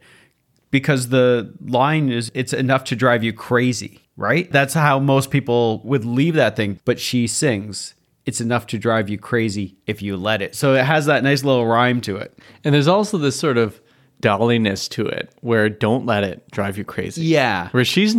[0.71, 4.49] Because the line is it's enough to drive you crazy, right?
[4.49, 6.79] That's how most people would leave that thing.
[6.85, 10.55] But she sings, it's enough to drive you crazy if you let it.
[10.55, 12.39] So it has that nice little rhyme to it.
[12.63, 13.81] And there's also this sort of
[14.21, 17.23] dolliness to it where don't let it drive you crazy.
[17.23, 17.67] Yeah.
[17.71, 18.15] Where she's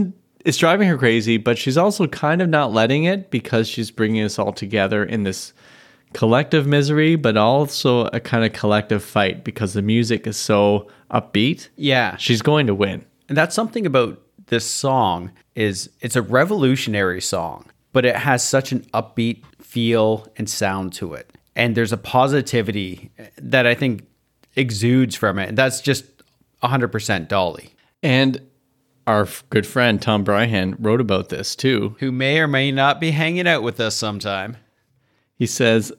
[0.46, 4.22] it's driving her crazy, but she's also kind of not letting it because she's bringing
[4.24, 5.52] us all together in this
[6.12, 11.68] collective misery, but also a kind of collective fight because the music is so upbeat,
[11.76, 12.16] Yeah.
[12.16, 13.04] she's going to win.
[13.28, 18.70] And that's something about this song is it's a revolutionary song, but it has such
[18.72, 21.30] an upbeat feel and sound to it.
[21.56, 24.06] And there's a positivity that I think
[24.54, 25.48] exudes from it.
[25.48, 26.04] And that's just
[26.62, 28.40] 100% Dolly, And
[29.06, 31.96] our good friend Tom Breihan wrote about this too.
[32.00, 34.56] who may or may not be hanging out with us sometime.
[35.34, 35.92] He says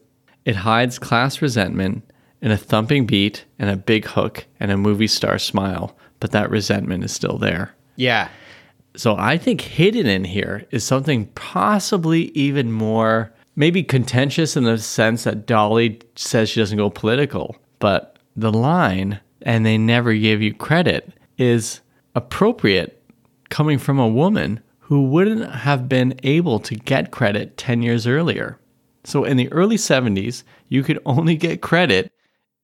[0.45, 2.09] it hides class resentment
[2.41, 6.49] in a thumping beat and a big hook and a movie star smile, but that
[6.49, 7.73] resentment is still there.
[7.95, 8.29] Yeah.
[8.95, 14.77] So I think hidden in here is something possibly even more maybe contentious in the
[14.77, 20.41] sense that Dolly says she doesn't go political, but the line and they never give
[20.41, 21.81] you credit is
[22.15, 22.96] appropriate
[23.49, 28.57] coming from a woman who wouldn't have been able to get credit 10 years earlier.
[29.03, 32.11] So in the early 70s, you could only get credit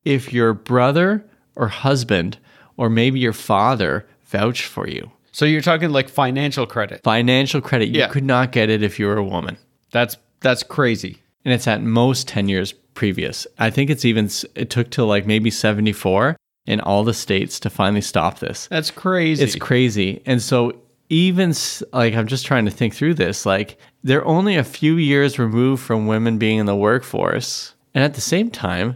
[0.06, 2.38] if your brother or husband
[2.78, 7.02] or maybe your father vouched for you So you're talking like financial credit.
[7.04, 8.08] financial credit you Yeah.
[8.10, 9.58] could not get it if you were a woman
[9.92, 11.20] That's that's crazy.
[11.46, 15.26] and it's at most 10 years previous i think it's even it took till like
[15.26, 19.44] maybe 74 in all the states to finally stop this That's crazy.
[19.44, 20.74] it's crazy and so
[21.10, 21.54] even
[21.92, 25.84] like i'm just trying to think through this like they're only a few years removed
[25.84, 28.96] from women being in the workforce and at the same time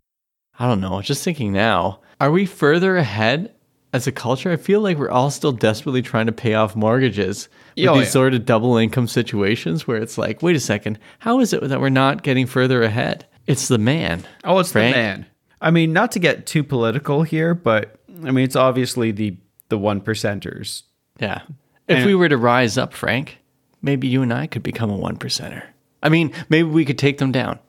[0.60, 3.54] i don't know just thinking now are we further ahead
[3.94, 7.50] as a culture i feel like we're all still desperately trying to pay off mortgages
[7.76, 8.10] with Oh, these yeah.
[8.12, 11.82] sort of double income situations where it's like wait a second how is it that
[11.82, 14.96] we're not getting further ahead it's the man Oh, it's Frank?
[14.96, 15.26] the man.
[15.62, 19.38] I mean, not to get too political here, but I mean, it's obviously the
[19.70, 20.84] the one percenters.
[21.20, 21.42] Yeah.
[21.88, 23.38] If And- we were to rise up, Frank,
[23.82, 25.64] maybe you and I could become a one percenter.
[26.04, 27.60] I mean, maybe we could take them down.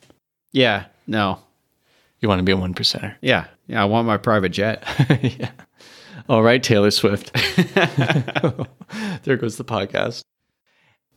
[0.53, 0.85] Yeah.
[1.07, 1.41] No.
[2.21, 3.15] You want to be a one percenter?
[3.21, 3.47] Yeah.
[3.67, 3.83] Yeah.
[3.83, 4.85] I want my private jet.
[5.23, 5.51] yeah.
[6.29, 7.33] All right, Taylor Swift.
[9.25, 10.23] there goes the podcast.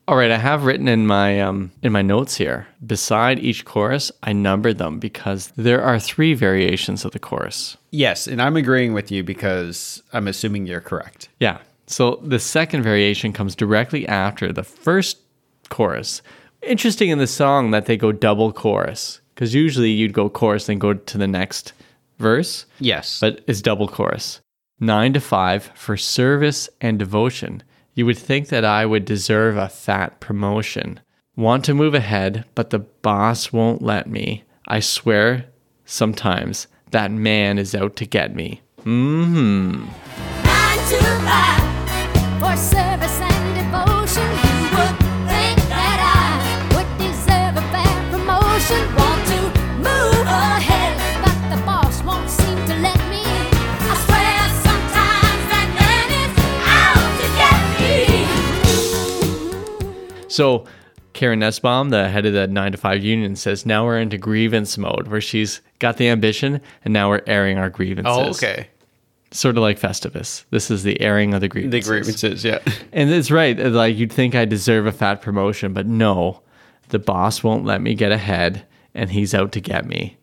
[0.08, 2.68] All right, I have written in my um, in my notes here.
[2.86, 7.78] Beside each chorus, I numbered them because there are three variations of the chorus.
[7.92, 11.30] yes, and I'm agreeing with you because I'm assuming you're correct.
[11.40, 11.60] Yeah.
[11.88, 15.18] So the second variation comes directly after the first
[15.70, 16.22] chorus.
[16.62, 20.80] Interesting in the song that they go double chorus because usually you'd go chorus then
[20.80, 21.74] go to the next
[22.20, 23.20] verse, Yes.
[23.20, 24.40] but it's double chorus.
[24.80, 27.64] Nine to five for service and devotion.
[28.02, 31.02] You would think that I would deserve a fat promotion.
[31.36, 34.44] Want to move ahead, but the boss won't let me.
[34.68, 35.46] I swear
[35.86, 38.62] sometimes that man is out to get me.
[38.80, 39.86] Mm-hmm.
[40.44, 43.01] Nine to five for service
[60.32, 60.66] So
[61.14, 64.78] Karen Nussbaum, the head of the nine to five union, says now we're into grievance
[64.78, 68.14] mode where she's got the ambition and now we're airing our grievances.
[68.16, 68.68] oh, okay.
[69.32, 70.44] Sort of like Festivus.
[70.50, 71.86] This is the airing of the grievances.
[71.86, 72.44] The grievances.
[72.44, 72.60] Yeah.
[72.92, 73.58] And it's right.
[73.60, 76.42] Uh, like you'd think I deserve a fat promotion, but no,
[76.90, 80.18] the boss won't let me get ahead and he's out to get me.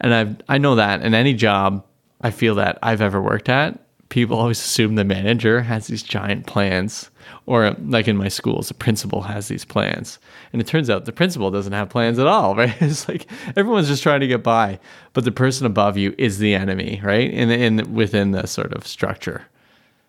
[0.00, 1.84] And I I know that in any job
[2.20, 6.46] I feel that I've ever worked at, people always assume the manager has these giant
[6.46, 7.10] plans.
[7.44, 10.18] Or like in my schools, the principal has these plans.
[10.52, 12.74] And it turns out the principal doesn't have plans at all, right?
[12.80, 14.78] It's like everyone's just trying to get by,
[15.12, 17.30] but the person above you is the enemy, right?
[17.30, 19.42] In in within the sort of structure.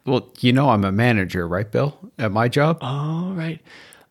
[0.06, 1.98] Well, you know, I'm a manager, right, Bill?
[2.18, 3.60] At my job, Oh, right.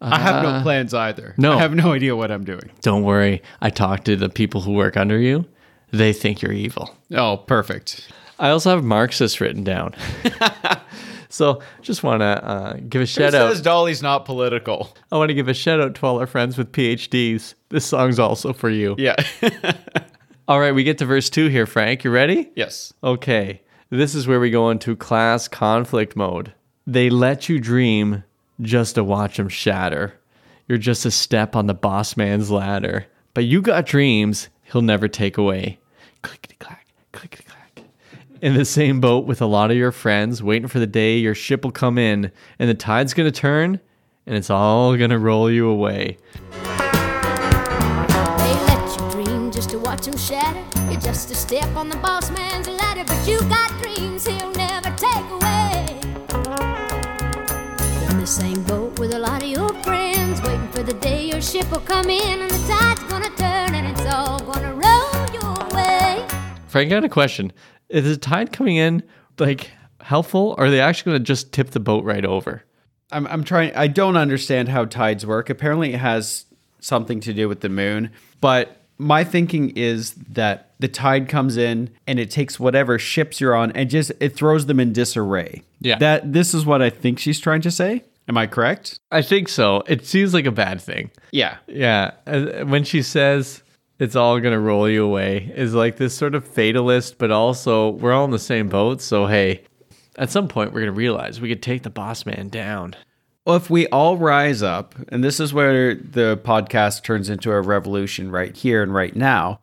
[0.01, 1.35] I have no uh, plans either.
[1.39, 1.55] no.
[1.55, 2.71] I have no idea what I'm doing.
[2.83, 3.43] Don't worry.
[3.61, 5.45] I talk to the people who work under you.
[5.91, 6.95] They think you're evil.
[7.13, 8.09] Oh, perfect.
[8.39, 9.95] I also have Marxist written down.
[11.29, 13.53] so just want to uh, give a Who shout out.
[13.53, 14.97] says Dolly's not political?
[15.11, 17.55] I want to give a shout out to all our friends with PhDs.
[17.69, 18.95] This song's also for you.
[18.99, 19.17] Yeah.
[20.49, 22.05] All right, we get to verse two here, Frank.
[22.05, 22.51] You ready?
[22.57, 22.95] yes.
[23.05, 23.61] Okay.
[23.91, 26.53] This is where we go into class conflict mode.
[26.87, 28.25] They let you dream
[28.63, 30.15] just to watch them shatter.
[30.67, 33.07] You're just a step on the boss man's ladder.
[33.35, 35.79] But you got dreams he'll never take away.
[36.23, 37.48] Clickety clack, clickety clack.
[38.41, 41.35] In the same boat with a lot of your friends, waiting for the day your
[41.35, 43.81] ship will come in and the tide's gonna turn
[44.27, 46.19] and it's all gonna roll you away.
[46.53, 46.69] They
[48.69, 50.65] let you dream just to watch them shatter.
[50.89, 54.91] You're just a step on the boss man's ladder, but you got dreams he'll never
[54.91, 55.99] take away.
[58.11, 61.43] In the same boat with a lot of your friends, waiting for the day your
[61.43, 65.57] ship will come in and the tide's gonna turn and it's all gonna roll your
[65.75, 66.25] way.
[66.69, 67.53] Frank, I got a question.
[67.89, 69.03] Is the tide coming in
[69.39, 69.71] like
[70.01, 72.63] helpful or are they actually going to just tip the boat right over?
[73.11, 75.49] I'm, I'm trying, I don't understand how tides work.
[75.49, 76.45] Apparently, it has
[76.81, 78.11] something to do with the moon.
[78.41, 83.55] But my thinking is that the tide comes in and it takes whatever ships you're
[83.55, 85.63] on and just it throws them in disarray.
[85.81, 85.99] Yeah.
[85.99, 88.05] That this is what I think she's trying to say.
[88.29, 88.99] Am I correct?
[89.11, 89.83] I think so.
[89.87, 91.11] It seems like a bad thing.
[91.33, 91.57] Yeah.
[91.67, 92.11] Yeah.
[92.27, 93.63] uh, When she says
[93.99, 98.13] it's all to roll you away, is like this sort of fatalist, but also we're
[98.13, 99.01] all in the same boat.
[99.01, 99.65] So, hey,
[100.17, 102.95] at some point we're to realize we could take the boss man down.
[103.45, 107.61] Well, if we all rise up, and this is where the podcast turns into a
[107.61, 109.61] revolution right here and right now,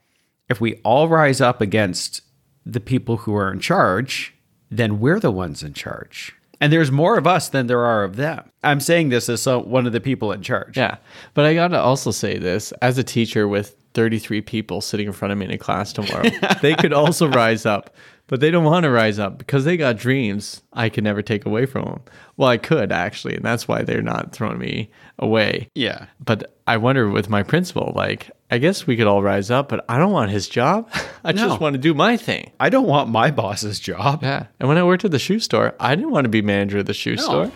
[0.50, 2.22] if we all rise up against
[2.66, 4.34] the people who are in charge,
[4.72, 6.36] then we're the ones in charge.
[6.62, 8.50] And there's more of us than there are of them.
[8.64, 10.78] I'm saying this as so, one of the people in charge.
[10.78, 10.98] Yeah.
[11.34, 15.14] But I got to also say this as a teacher with 33 people sitting in
[15.14, 16.30] front of me in a class tomorrow,
[16.62, 17.96] they could also rise up,
[18.28, 21.46] but they don't want to rise up because they got dreams I could never take
[21.46, 22.02] away from them.
[22.38, 25.70] Well, I could actually, and that's why they're not throwing me away.
[25.74, 26.08] Yeah.
[26.20, 29.84] But I wonder with my principal, like, I guess we could all rise up, but
[29.90, 30.90] I don't want his job.
[31.26, 31.50] I No.
[31.50, 32.52] just want to do my thing.
[32.58, 34.24] I don't want my boss's job.
[34.24, 34.46] Yeah.
[34.62, 36.86] And when I worked at the shoe store, I didn't want to be manager of
[36.86, 37.52] the shoe store.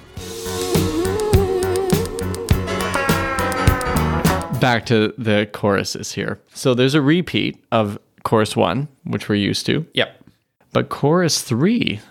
[4.59, 6.37] Back to the choruses here.
[6.53, 9.85] So there's a repeat of chorus one, which we're used to.
[9.93, 10.21] Yep.
[10.73, 12.01] But chorus three,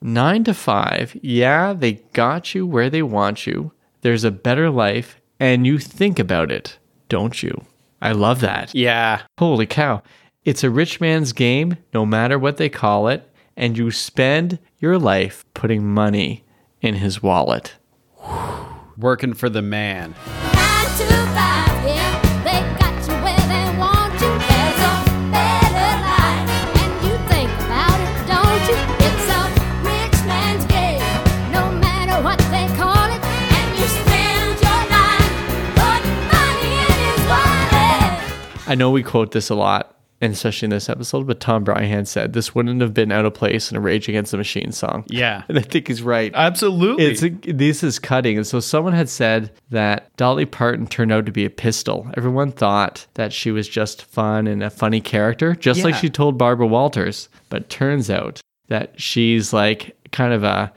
[0.00, 3.72] nine to five, yeah, they got you where they want you.
[4.00, 6.78] There's a better life, and you think about it,
[7.10, 7.66] don't you?
[8.00, 8.74] I love that.
[8.74, 9.22] Yeah.
[9.38, 10.02] Holy cow.
[10.44, 14.98] It's a rich man's game, no matter what they call it, and you spend your
[14.98, 16.44] life putting money
[16.80, 17.74] in his wallet.
[18.96, 20.14] Working for the man.
[38.68, 42.06] I know we quote this a lot, and especially in this episode, but Tom Breihan
[42.06, 45.04] said this wouldn't have been out of place in a Rage Against the Machine song.
[45.08, 45.42] Yeah.
[45.48, 46.32] And I think he's right.
[46.34, 47.04] Absolutely.
[47.04, 51.32] It's this is cutting, and so someone had said that Dolly Parton turned out to
[51.32, 52.10] be a pistol.
[52.16, 56.36] Everyone thought that she was just fun and a funny character, just like she told
[56.36, 57.28] Barbara Walters.
[57.48, 60.72] But turns out that she's like kind of a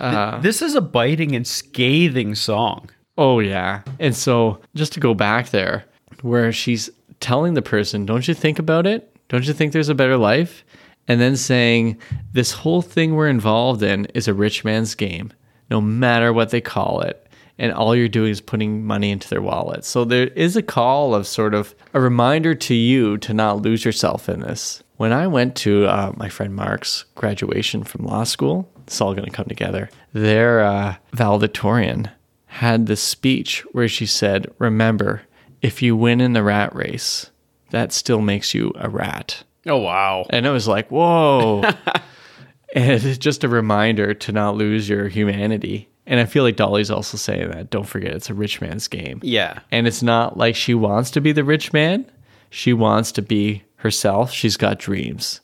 [0.00, 2.90] uh, this is a biting and scathing song.
[3.16, 3.82] oh yeah.
[4.00, 5.84] And so just to go back there,
[6.22, 6.90] where she's
[7.22, 9.16] telling the person, "Don't you think about it?
[9.28, 10.64] Don't you think there's a better life?"
[11.08, 11.96] And then saying,
[12.32, 15.32] "This whole thing we're involved in is a rich man's game,
[15.70, 17.18] no matter what they call it."
[17.58, 19.84] And all you're doing is putting money into their wallet.
[19.84, 23.84] So there is a call of sort of a reminder to you to not lose
[23.84, 24.82] yourself in this.
[24.96, 29.26] When I went to uh, my friend Mark's graduation from law school, it's all going
[29.26, 29.90] to come together.
[30.12, 32.10] Their uh, valedictorian
[32.46, 35.22] had this speech where she said, Remember,
[35.62, 37.30] if you win in the rat race,
[37.70, 39.44] that still makes you a rat.
[39.66, 40.26] Oh, wow.
[40.28, 41.62] And it was like, whoa.
[42.74, 45.88] and it's just a reminder to not lose your humanity.
[46.04, 47.70] And I feel like Dolly's also saying that.
[47.70, 49.20] Don't forget, it's a rich man's game.
[49.22, 49.60] Yeah.
[49.70, 52.10] And it's not like she wants to be the rich man.
[52.50, 54.32] She wants to be herself.
[54.32, 55.40] She's got dreams.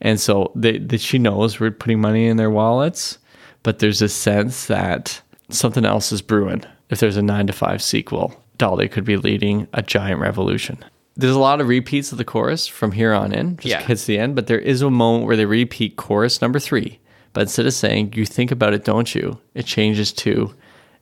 [0.00, 3.18] And so they, that she knows we're putting money in their wallets,
[3.62, 6.64] but there's a sense that something else is brewing.
[6.88, 10.84] If there's a nine to five sequel, Dolly could be leading a giant revolution.
[11.16, 13.80] There's a lot of repeats of the chorus from here on in, just Yeah.
[13.82, 16.98] hits the end, but there is a moment where they repeat chorus number three.
[17.32, 19.38] But instead of saying, you think about it, don't you?
[19.54, 20.54] It changes to,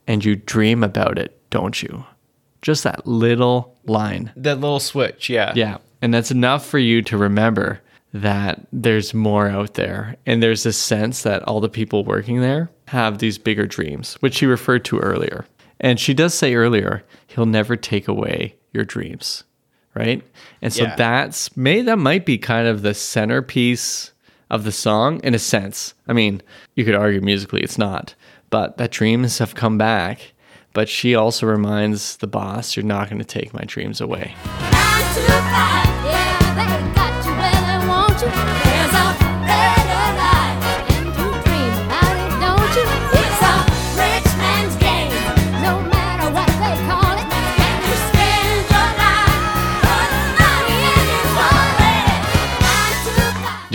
[0.07, 2.05] and you dream about it, don't you?
[2.63, 4.31] Just that little line.
[4.37, 5.29] That little switch.
[5.29, 5.53] Yeah.
[5.57, 5.79] Yeah.
[6.01, 7.81] And that's enough for you to remember
[8.15, 10.15] that there's more out there.
[10.27, 14.37] And there's this sense that all the people working there have these bigger dreams, which
[14.37, 15.45] she referred to earlier.
[15.81, 19.45] And she does say earlier, he'll never take away your dreams.
[19.95, 20.23] Right.
[20.61, 20.97] And so Yeah.
[20.97, 24.13] that's may that might be kind of the centerpiece
[24.51, 25.95] of the song in a sense.
[26.07, 26.43] I mean,
[26.75, 28.15] you could argue musically it's not,
[28.51, 30.33] but that dreams have come back.
[30.75, 34.35] But she also reminds the boss, you're not going to take my dreams away.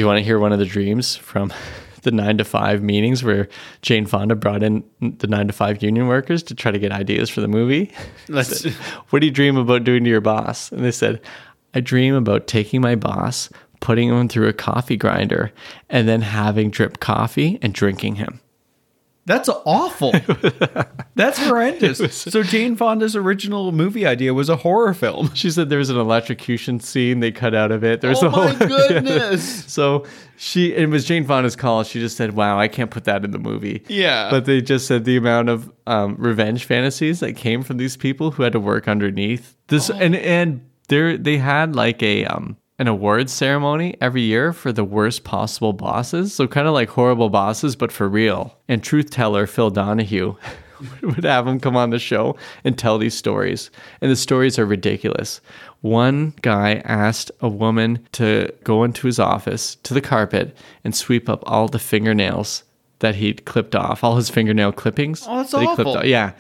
[0.04, 1.54] You want to hear one of the dreams from
[2.02, 3.48] the nine to five meetings where
[3.82, 7.30] Jane Fonda brought in the nine to five union workers to try to get ideas
[7.30, 7.90] for the movie?
[8.28, 8.66] Let's.
[9.10, 10.74] what do you dream about doing to your boss?
[10.74, 11.22] And they said,
[11.74, 13.50] I dream about taking my boss,
[13.80, 15.54] putting him through a coffee grinder
[15.90, 18.42] and then having drip coffee and drinking him.
[19.26, 20.12] That's awful.
[21.16, 22.14] That's horrendous.
[22.24, 25.34] So Jane Fonda's original movie idea was a horror film.
[25.34, 28.02] She said there was an electrocution scene they cut out of it.
[28.02, 29.66] There's Oh a whole, my goodness.
[29.72, 30.06] So
[30.36, 31.84] she it was Jane Fonda's call.
[31.84, 34.30] She just said, "Wow, I can't put that in the movie." Yeah.
[34.30, 38.32] but they just said the amount of um, revenge fantasies that came from these people
[38.32, 39.96] who had to work underneath this, Oh.
[40.00, 44.84] and and they they had like a um an awards ceremony every year for the
[44.84, 46.34] worst possible bosses.
[46.34, 48.58] So kind of like horrible bosses, but for real.
[48.68, 50.36] And truth teller Phil Donahue.
[51.02, 53.70] would have him come on the show and tell these stories.
[54.02, 55.42] And the stories are ridiculous.
[55.82, 61.30] One guy asked a woman to go into his office to the carpet and sweep
[61.30, 62.64] up all the fingernails
[63.00, 65.26] that he'd clipped off, all his fingernail clippings.
[65.28, 66.06] Oh, that's that awful.
[66.06, 66.34] Yeah.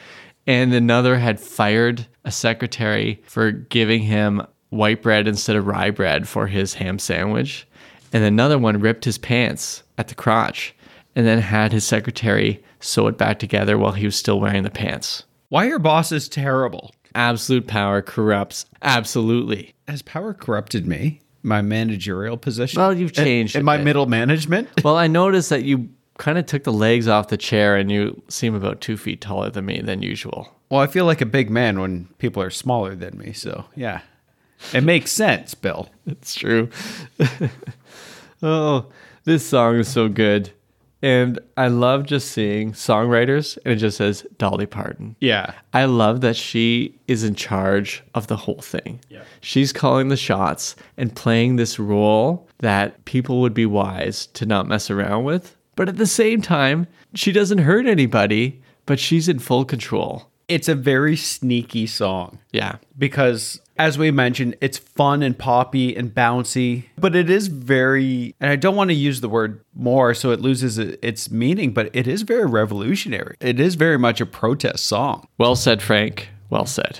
[0.45, 6.27] And another had fired a secretary for giving him white bread instead of rye bread
[6.27, 7.67] for his ham sandwich.
[8.11, 10.75] And another one ripped his pants at the crotch
[11.15, 14.69] and then had his secretary sew it back together while he was still wearing the
[14.69, 15.23] pants.
[15.49, 16.91] Why are bosses terrible?
[17.15, 18.65] Absolute power corrupts.
[18.81, 19.73] Absolutely.
[19.87, 21.21] Has power corrupted me?
[21.43, 22.79] My managerial position?
[22.79, 23.83] Well, you've changed In, a my bit.
[23.83, 24.69] middle management?
[24.83, 28.21] Well, I noticed that you kind of took the legs off the chair and you
[28.29, 30.49] seem about two feet taller than me than usual.
[30.69, 33.33] Well, I feel like a big man when people are smaller than me.
[33.33, 34.01] So, yeah.
[34.73, 35.89] It makes sense, Bill.
[36.05, 36.69] It's true.
[38.41, 38.85] oh,
[39.23, 40.51] this song is so good.
[41.01, 45.17] And I love just seeing songwriters and it just says Dolly Parton.
[45.19, 45.53] Yeah.
[45.73, 49.01] I love that she is in charge of the whole thing.
[49.09, 49.23] Yeah.
[49.41, 54.65] She's calling the shots and playing this role that people would be wise to not
[54.65, 55.57] mess around with.
[55.75, 60.29] But at the same time, she doesn't hurt anybody, but she's in full control.
[60.47, 62.77] It's a very sneaky song Yeah.
[62.97, 68.51] because, as we mentioned, it's fun and poppy and bouncy, but it is very, and
[68.51, 72.07] I don't want to use the word more so it loses its meaning, but it
[72.07, 73.35] is very revolutionary.
[73.39, 75.27] It is very much a protest song.
[75.37, 76.29] Well said, Frank.
[76.49, 76.99] Well said.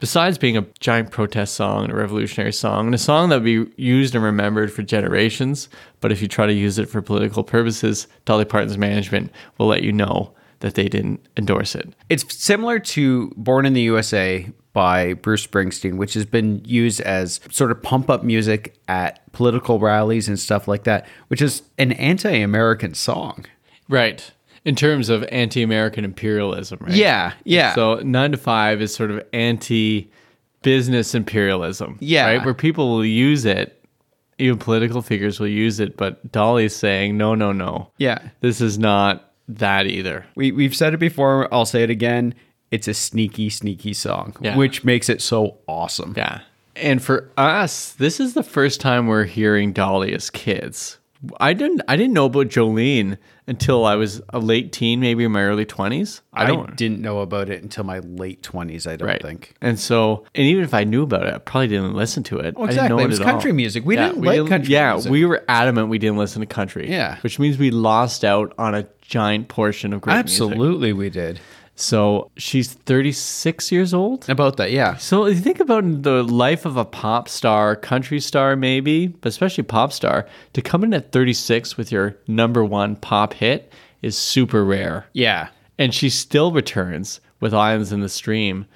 [0.00, 3.44] Besides being a giant protest song and a revolutionary song, and a song that would
[3.44, 5.68] be used and remembered for generations,
[6.00, 9.82] but if you try to use it for political purposes, Dolly Parton's management will let
[9.82, 10.34] you know
[10.64, 11.92] that they didn't endorse it.
[12.08, 17.38] It's similar to Born in the USA by Bruce Springsteen, which has been used as
[17.50, 21.92] sort of pump up music at political rallies and stuff like that, which is an
[21.92, 23.44] anti American song.
[23.90, 24.32] Right.
[24.64, 26.94] In terms of anti American imperialism, right?
[26.94, 27.74] Yeah, yeah.
[27.74, 30.10] So nine to five is sort of anti
[30.62, 31.98] business imperialism.
[32.00, 32.24] Yeah.
[32.24, 32.42] Right?
[32.42, 33.84] Where people will use it,
[34.38, 37.90] even political figures will use it, but Dolly's saying, no, no, no.
[37.98, 38.30] Yeah.
[38.40, 40.26] This is not that either.
[40.34, 42.34] We, we've said it before, I'll say it again.
[42.70, 44.56] It's a sneaky, sneaky song, Yeah.
[44.56, 46.14] which makes it so awesome.
[46.16, 46.40] Yeah.
[46.76, 50.98] And for us, this is the first time we're hearing Dolly as kids.
[51.40, 53.16] I didn't I didn't know about Jolene
[53.46, 56.20] until I was a late teen, maybe in my early twenties.
[56.34, 59.22] I, I didn't know about it until my late 20s, I don't right.
[59.22, 59.54] think.
[59.62, 62.54] And so, and even if I knew about it, I probably didn't listen to it.
[62.58, 63.04] Oh, didn't know exactly.
[63.04, 63.56] It was country all.
[63.56, 63.84] music.
[63.86, 65.12] We didn't like country Yeah, music.
[65.12, 66.90] we were adamant we didn't listen to country.
[66.90, 67.18] Yeah.
[67.20, 70.42] which means we lost out on a giant portion of great music.
[70.50, 71.40] Absolutely, we did.
[71.76, 74.28] So she's thirty six years old.
[74.30, 74.96] About that, yeah.
[74.96, 79.64] So you think about the life of a pop star, country star maybe, but especially
[79.64, 84.64] pop star, to come in at 36 with your number one pop hit is super
[84.64, 85.06] rare.
[85.14, 85.48] Yeah.
[85.76, 88.66] And she still returns with Islands in the Stream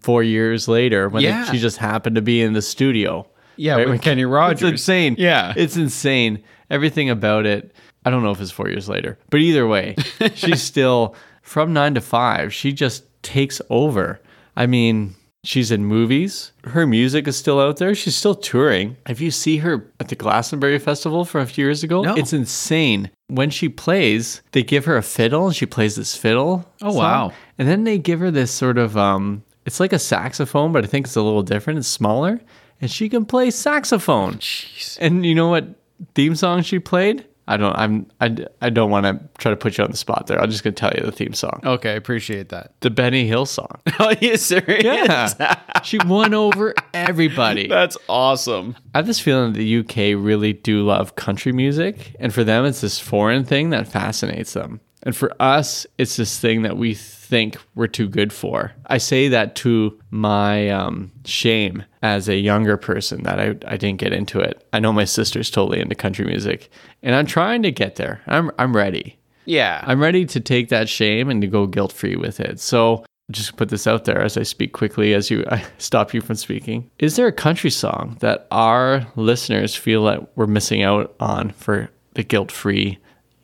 [0.00, 1.44] four years later when Yeah.
[1.44, 3.24] she just happened to be in the studio.
[3.58, 4.62] Yeah, with Kenny Rogers.
[4.62, 5.16] It's insane.
[5.18, 5.52] Yeah.
[5.56, 6.42] It's insane.
[6.70, 7.74] Everything about it.
[8.04, 9.96] I don't know if it's four years later, but either way,
[10.34, 12.54] she's still from nine to five.
[12.54, 14.20] She just takes over.
[14.56, 16.52] I mean, she's in movies.
[16.64, 17.94] Her music is still out there.
[17.94, 18.96] She's still touring.
[19.08, 22.14] If you see her at the Glastonbury Festival from a few years ago, No.
[22.14, 23.10] it's insane.
[23.28, 26.64] When she plays, they give her a fiddle and she plays this fiddle.
[26.80, 26.96] Oh, song.
[26.96, 27.32] wow.
[27.58, 30.86] And then they give her this sort of um it's like a saxophone, but I
[30.86, 31.78] think it's a little different.
[31.80, 32.40] It's smaller.
[32.80, 34.34] And she can play saxophone.
[34.34, 34.98] Jeez.
[35.00, 35.66] And you know what
[36.14, 37.24] theme song she played?
[37.50, 37.74] I don't.
[37.76, 38.06] I'm.
[38.20, 40.38] I, I don't want to try to put you on the spot there.
[40.38, 42.74] I'm just gonna tell you the theme song, Okay, I appreciate that.
[42.80, 43.80] the Benny Hill song.
[43.98, 44.84] oh, you serious?
[44.84, 47.66] Yeah, she won over everybody.
[47.68, 48.76] That's awesome.
[48.94, 52.66] I have this feeling that the UK really do love country music, and for them,
[52.66, 54.80] it's this foreign thing that fascinates them.
[55.04, 56.92] And for us, it's this thing that we
[57.28, 58.72] think we're too good for.
[58.86, 63.98] I say that to my um, shame as a younger person that I, I didn't
[63.98, 64.66] get into it.
[64.72, 66.70] I know my sister's totally into country music,
[67.02, 68.22] and I'm trying to get there.
[68.26, 69.18] I'm, I'm ready.
[69.44, 69.82] Yeah.
[69.86, 72.60] I'm ready to take that shame and to go guilt free with it.
[72.60, 76.20] So just put this out there as I speak quickly as you I stop you
[76.20, 76.90] from speaking.
[76.98, 81.90] Is there a country song that our listeners feel that we're missing out on for
[82.14, 82.98] the guilt-free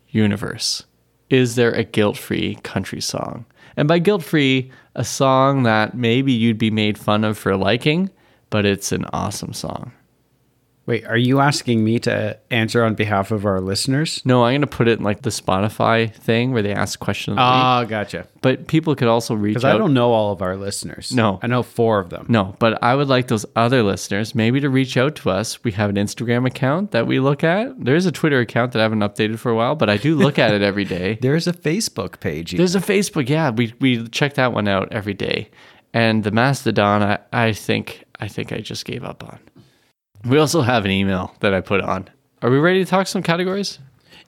[0.09, 0.85] universe?
[1.31, 3.45] Is there a guilt-free country song?
[3.77, 8.11] And by guilt-free, a song that maybe you'd be made fun of for liking,
[8.51, 9.93] but it's an awesome song.
[10.87, 14.21] Wait, are you asking me to answer on behalf of our listeners?
[14.27, 17.37] No, I'm going to put it in like the Spotify thing where they ask questions.
[17.41, 18.27] Ah, gotcha.
[18.43, 19.75] but people could also reach Because out.
[19.75, 21.11] I don't know all of our listeners.
[21.11, 21.39] No.
[21.43, 22.27] I know four of them.
[22.29, 25.65] No, but I would like those other listeners maybe to reach out to us.
[25.65, 27.83] We have an Instagram account that we look at.
[27.83, 30.39] There's a Twitter account that I haven't updated for a while, but I do look
[30.39, 31.19] at it every day.
[31.23, 32.53] There's a Facebook page.
[32.53, 33.49] There's a Facebook, yeah.
[33.51, 35.51] We we check that one out every day.
[35.95, 39.39] And the Mastodon, I, I think I think I just gave up on.
[40.25, 42.09] We also have an email that I put on.
[42.43, 43.79] Are we ready to talk some categories?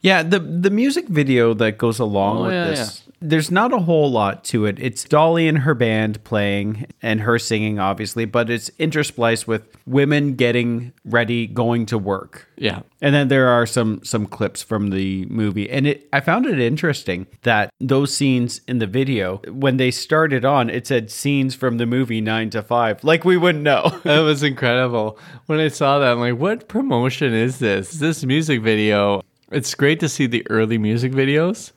[0.01, 3.03] Yeah, the the music video that goes along Oh, with yeah, this.
[3.19, 4.77] There's not a whole lot to it.
[4.79, 10.35] It's Dolly and her band playing and her singing obviously, but it's interspliced with women
[10.35, 12.47] getting ready going to work.
[12.57, 12.81] Yeah.
[13.01, 15.69] And then there are some some clips from the movie.
[15.69, 20.45] And it I found it interesting that those scenes in the video when they started
[20.45, 23.93] on it said scenes from the movie 9 to 5 like we wouldn't know.
[24.07, 25.19] That was incredible.
[25.47, 27.93] When I saw that, I'm like, what promotion is this?
[27.93, 29.21] This music video.
[29.51, 31.71] It's great to see the early music videos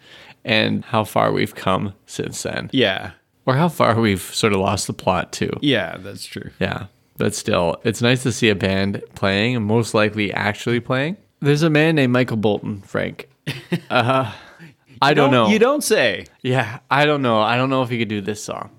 [0.45, 2.71] and how far we've come since then.
[2.73, 3.13] yeah.
[3.47, 5.51] Or how far we've sort of lost the plot too.
[5.61, 6.51] Yeah, that's true.
[6.61, 6.87] Yeah.
[7.17, 11.17] But still, it's nice to see a band playing and most likely actually playing.
[11.41, 13.29] There's a man named Michael Bolton, Frank.
[13.91, 14.33] Uh,
[15.03, 15.49] I don't, know.
[15.49, 16.27] You don't say.
[16.43, 17.41] Yeah, I don't know.
[17.41, 18.71] I don't know if he could do this song.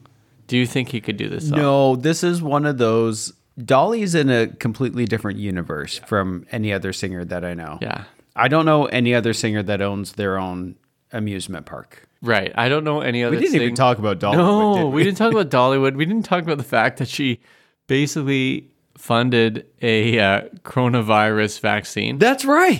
[0.47, 1.57] Do you think he could do this song?
[1.57, 3.33] No, this is one of those.
[3.57, 7.79] Dolly's in a completely different universe from any other singer that I know.
[7.81, 8.03] Yeah.
[8.35, 10.75] I don't know any other singer that owns their own
[11.13, 12.07] amusement park.
[12.21, 12.51] Right.
[12.55, 14.37] I don't know any other We didn't even talk about Dollywood.
[14.37, 15.03] No, did we?
[15.03, 15.95] didn't talk about Dollywood.
[15.95, 17.39] We didn't talk about the fact that she
[17.87, 22.19] basically funded a uh, coronavirus vaccine.
[22.19, 22.79] That's right.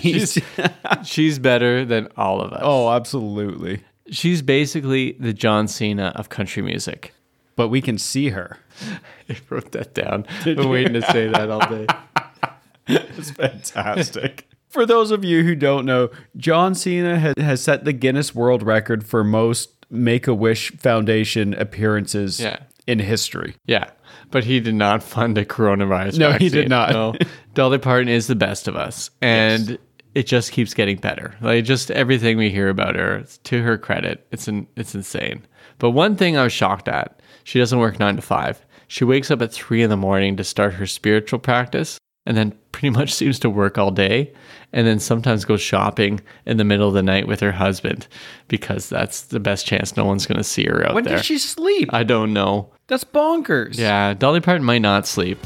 [1.04, 2.62] She's better than all of us.
[2.64, 3.84] oh, absolutely.
[4.12, 7.14] She's basically the John Cena of country music.
[7.56, 8.58] But we can see her.
[9.30, 10.26] I wrote that down.
[10.40, 11.88] I've been waiting to say that all day.
[12.88, 14.48] It's fantastic.
[14.72, 18.64] For those of you who don't know, John Cena has, has set the Guinness World
[18.64, 22.60] Record for most Make a Wish Foundation appearances Yeah.
[22.88, 23.56] in history.
[23.66, 23.90] Yeah,
[24.32, 26.18] but he did not fund a coronavirus.
[26.18, 26.92] No, he did not.
[26.92, 27.14] No,
[27.54, 29.78] Dolly Parton is the best of us, and
[30.16, 31.36] it just keeps getting better.
[31.42, 35.46] Like just everything we hear about her, it's to her credit, it's in, it's insane.
[35.80, 38.66] But one thing I was shocked at: she doesn't work nine to five.
[38.88, 42.54] She wakes up at three in the morning to start her spiritual practice, and then
[42.72, 44.34] pretty much seems to work all day,
[44.74, 48.08] and then sometimes goes shopping in the middle of the night with her husband
[48.48, 50.96] because that's the best chance no one's going to see her out there.
[50.96, 51.18] When there.
[51.18, 51.90] did she sleep?
[51.94, 52.72] I don't know.
[52.88, 53.78] That's bonkers.
[53.78, 55.38] Yeah, Dolly Parton might not sleep.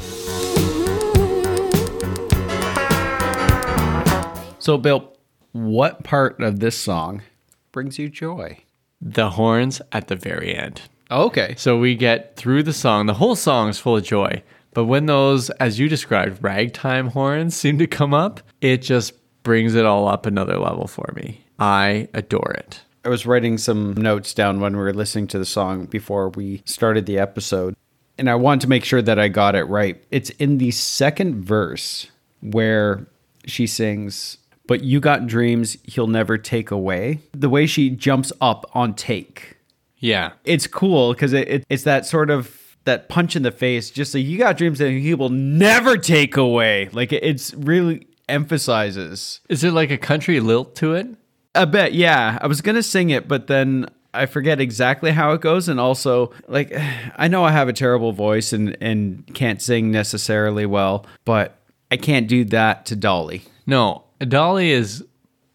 [4.58, 5.16] So, Bill,
[5.52, 7.22] what part of this song
[7.70, 8.58] brings you joy?
[9.00, 10.82] The horns at the very end.
[11.10, 11.54] Okay.
[11.56, 13.06] So we get through the song.
[13.06, 14.42] The whole song is full of joy.
[14.76, 19.74] But when those, as you described, ragtime horns seem to come up, it just brings
[19.74, 21.46] it all up another level for me.
[21.58, 22.82] I adore it.
[23.02, 26.60] I was writing some notes down when we were listening to the song before we
[26.66, 27.74] started the episode,
[28.18, 30.04] and I wanted to make sure that I got it right.
[30.10, 32.08] It's in the second verse
[32.42, 33.06] where
[33.46, 37.20] she sings, But you got dreams he'll never take away.
[37.32, 39.56] The way she jumps up on take.
[39.96, 40.32] Yeah.
[40.44, 43.90] It's cool because it, it, it's that sort of that punch in the face.
[43.90, 46.88] Just like you got dreams that he will never take away.
[46.92, 49.40] Like it's really emphasizes.
[49.48, 51.06] Is it like a country lilt to it?
[51.54, 52.38] A bit, yeah.
[52.40, 56.32] I was gonna sing it, but then I forget exactly how it goes, and also
[56.48, 56.72] like
[57.16, 61.58] I know I have a terrible voice and and can't sing necessarily well, but
[61.90, 63.42] I can't do that to Dolly.
[63.66, 64.04] No.
[64.20, 65.04] Dolly is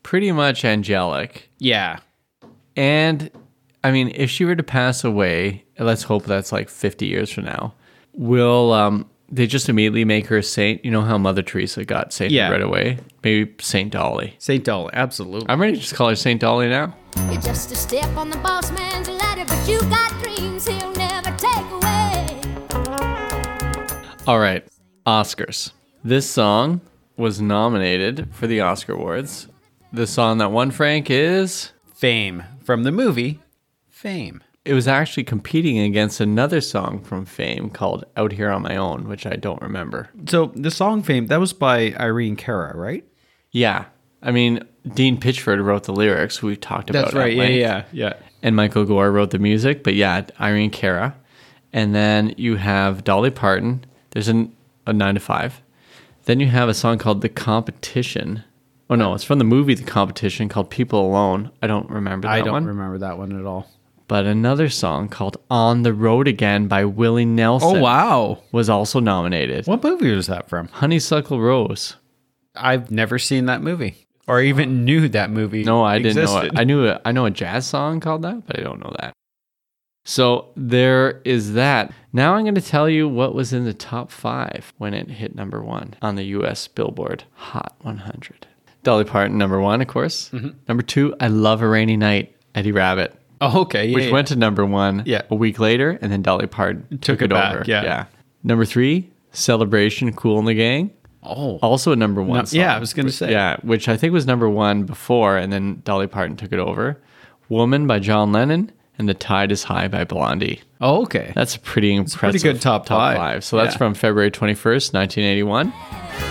[0.04, 1.50] pretty much angelic.
[1.58, 2.00] Yeah,
[2.76, 3.32] And
[3.84, 7.46] I mean, if she were to pass away, let's hope that's like 50 years from
[7.46, 7.74] now,
[8.14, 10.86] will um, they just immediately make her a saint?
[10.86, 12.50] You know how Mother Teresa got sainted Yeah.
[12.52, 13.00] right away?
[13.24, 14.36] Maybe Saint Dolly.
[14.38, 15.48] Saint Dolly, absolutely.
[15.50, 16.96] I'm ready to just call her Saint Dolly now.
[17.32, 21.36] You're just a step on the boss man's ladder, but you got dreams he'll never
[21.38, 22.42] take away.
[24.28, 24.64] All right,
[25.08, 25.72] Oscars.
[26.04, 26.82] This song
[27.18, 29.48] was nominated for the Oscar Awards.
[29.92, 31.72] The song that won Frank is.
[31.94, 33.40] Fame from the movie
[34.02, 34.44] Fame.
[34.66, 39.08] It was actually competing against another song from Fame called Out Here on My Own,
[39.08, 40.10] which I don't remember.
[40.28, 43.06] So the song Fame that was by Irene Cara, right?
[43.52, 43.86] Yeah.
[44.24, 44.64] I mean,
[44.96, 47.06] Dean Pitchford wrote the lyrics, who we talked about.
[47.06, 47.34] That's at right.
[47.36, 48.14] Yeah, yeah, yeah.
[48.42, 49.84] and Michael Gore wrote the music.
[49.84, 51.16] But yeah, Irene Cara,
[51.72, 53.86] and then you have Dolly Parton.
[54.12, 54.56] There's an,
[54.88, 55.62] a nine to five.
[56.26, 58.44] Then you have a song called "The Competition."
[58.90, 62.34] Oh no, it's from the movie "The Competition" called "People Alone." I don't remember that
[62.34, 62.66] I don't one.
[62.66, 63.68] remember that one at all.
[64.12, 67.78] But another song called "On the Road Again" by Willie Nelson.
[67.78, 68.44] Oh wow!
[68.52, 69.68] was also nominated.
[69.68, 70.68] What movie was that from?
[70.68, 71.96] Honeysuckle Rose.
[72.54, 75.64] I've never seen that movie, or even knew that movie.
[75.64, 76.52] No, I didn't know it.
[76.58, 79.14] I knew a, I know a jazz song called that, but I don't know that.
[80.04, 81.94] So there is that.
[82.12, 85.36] Now I'm going to tell you what was in the top five when it hit
[85.36, 86.68] number one on the U.S.
[86.68, 88.46] Billboard Hot 100.
[88.84, 90.32] Dolly Parton, number one, of course.
[90.32, 90.50] Mm-hmm.
[90.68, 93.88] Number two, I Love a Rainy Night, Eddie Rabbitt, Oh, okay.
[93.88, 94.12] Yeah, which yeah.
[94.12, 95.24] went to number one yeah.
[95.30, 97.64] a week later, and then Dolly Parton took, took it, it over.
[97.66, 97.84] Yeah.
[97.84, 98.06] yeah.
[98.44, 100.92] Number three, Celebration, Kool and the Gang.
[101.24, 101.58] Oh.
[101.62, 103.32] Also a number one no, song, Yeah, I was going to say.
[103.32, 107.02] Yeah, which I think was number one before, and then Dolly Parton took it over.
[107.50, 110.62] Woman by John Lennon and The Tide is High by Blondie.
[110.80, 111.32] Oh, okay.
[111.36, 112.36] That's a pretty impressive.
[112.36, 113.18] It's pretty good top, top five.
[113.18, 113.44] five.
[113.44, 116.31] So that's from February 21st, 1981.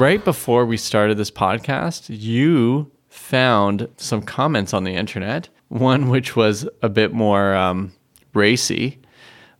[0.00, 5.50] Right before we started this podcast, you found some comments on the internet.
[5.68, 7.92] One which was a bit more um,
[8.32, 8.98] racy,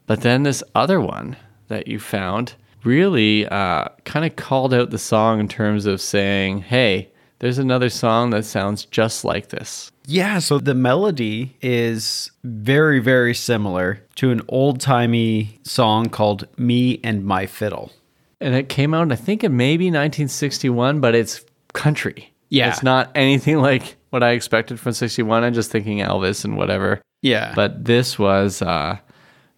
[0.06, 1.36] but then this other one
[1.68, 6.62] that you found really uh, kind of called out the song in terms of saying,
[6.62, 7.10] "Hey,
[7.40, 13.34] there's another song that sounds just like this." Yeah, so the melody is very, very
[13.34, 17.92] similar to an old timey song called Me and My Fiddle.
[18.40, 22.32] And it came out, I think, in maybe 1961, but it's country.
[22.48, 22.68] Yeah.
[22.70, 25.44] It's not anything like what I expected from 61.
[25.44, 27.00] I'm just thinking Elvis and whatever.
[27.22, 27.52] Yeah.
[27.54, 28.98] But this was uh,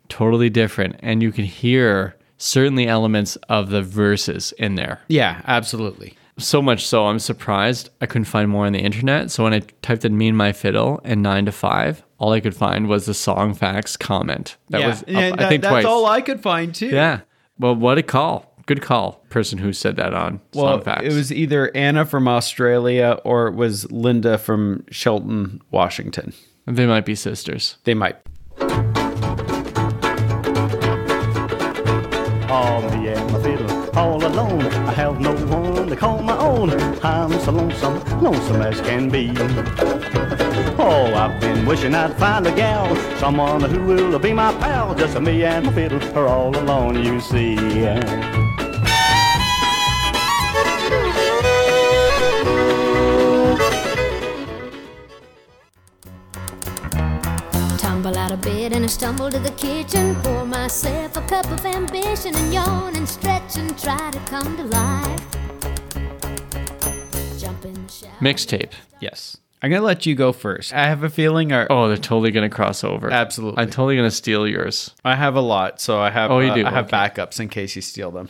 [0.08, 0.96] totally different.
[1.00, 5.00] And you can hear certainly elements of the verses in there.
[5.08, 6.16] yeah, absolutely.
[6.38, 9.30] So much so, I'm surprised I couldn't find more on the internet.
[9.30, 12.40] So when I typed in Me and My Fiddle and 9 to 5, all I
[12.40, 14.56] could find was the Song Facts comment.
[14.70, 14.86] That yeah.
[14.88, 15.84] was, up, And I that- think, that's twice.
[15.84, 16.88] all I could find too.
[16.88, 17.20] yeah.
[17.58, 18.51] Well, what a call.
[18.66, 19.24] Good call.
[19.28, 21.04] Person who said that on Well, Song Facts.
[21.04, 26.32] it was either Anna from Australia or it was Linda from Shelton, Washington.
[26.66, 27.78] They might be sisters.
[27.84, 28.16] They might.
[32.54, 34.62] Oh, me and my fiddle all alone.
[34.62, 36.70] I have no one to call my own.
[37.02, 39.32] I'm so lonesome, lonesome as can be.
[40.78, 44.94] Oh, I've been wishing I'd find a gal, someone who will be my pal.
[44.94, 47.56] Just me and my fiddle are all alone, you see.
[58.42, 60.14] Bed and I stumble to the kitchen.
[60.22, 64.64] Pour myself a cup of ambition and yawn and stretch and try to come to
[64.64, 65.20] life.
[67.40, 68.10] Jump in the shower.
[68.20, 68.72] Mixtape.
[69.00, 69.36] Yes.
[69.64, 70.72] I'm going to let you go first.
[70.74, 73.10] I have a feeling our, Oh, they're totally going to cross over.
[73.12, 73.62] Absolutely.
[73.62, 74.92] I'm totally going to steal yours.
[75.04, 76.66] I have a lot, so I have Oh, you uh, do?
[76.66, 76.96] I have Okay.
[76.96, 78.28] backups in case you steal them.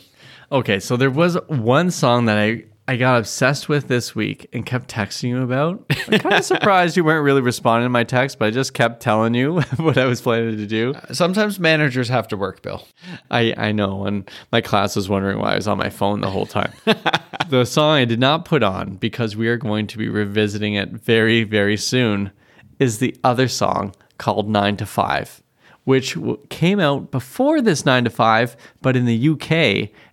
[0.51, 4.65] Okay, so there was one song that I, I got obsessed with this week and
[4.65, 5.85] kept texting you about.
[6.07, 9.01] I'm kind of surprised you weren't really responding to my text, but I just kept
[9.01, 10.93] telling you what I was planning to do.
[10.93, 12.85] Uh, sometimes managers have to work, Bill.
[13.31, 16.29] I, I know, and my class was wondering why I was on my phone the
[16.29, 16.73] whole time.
[17.49, 20.89] the song I did not put on because we are going to be revisiting it
[20.89, 22.31] very, very soon
[22.79, 25.42] is the other song called 9 to 5,
[25.85, 26.17] which
[26.49, 29.51] came out before this 9 to 5, but in the UK,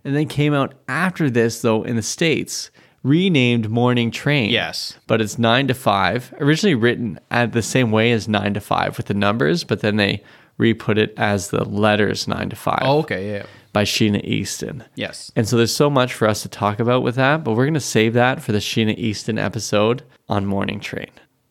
[0.03, 2.69] and then came out after this, though, in the States,
[3.03, 4.49] renamed Morning Train.
[4.51, 4.97] Yes.
[5.07, 8.97] But it's 9 to 5, originally written at the same way as 9 to 5
[8.97, 10.23] with the numbers, but then they
[10.57, 13.45] re put it as the letters 9 to 5 Oh, okay, yeah.
[13.73, 14.83] by Sheena Easton.
[14.95, 15.31] Yes.
[15.35, 17.73] And so there's so much for us to talk about with that, but we're going
[17.73, 21.09] to save that for the Sheena Easton episode on Morning Train.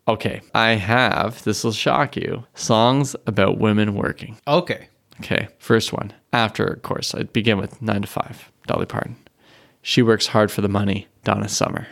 [0.09, 4.39] Okay, I have, this will shock you, songs about women working.
[4.49, 4.89] Okay.
[5.21, 6.13] Okay, first one.
[6.33, 9.17] After, of course, I begin with 9 to 5, Dolly Parton.
[9.83, 11.87] She works hard for the money, Donna Summer.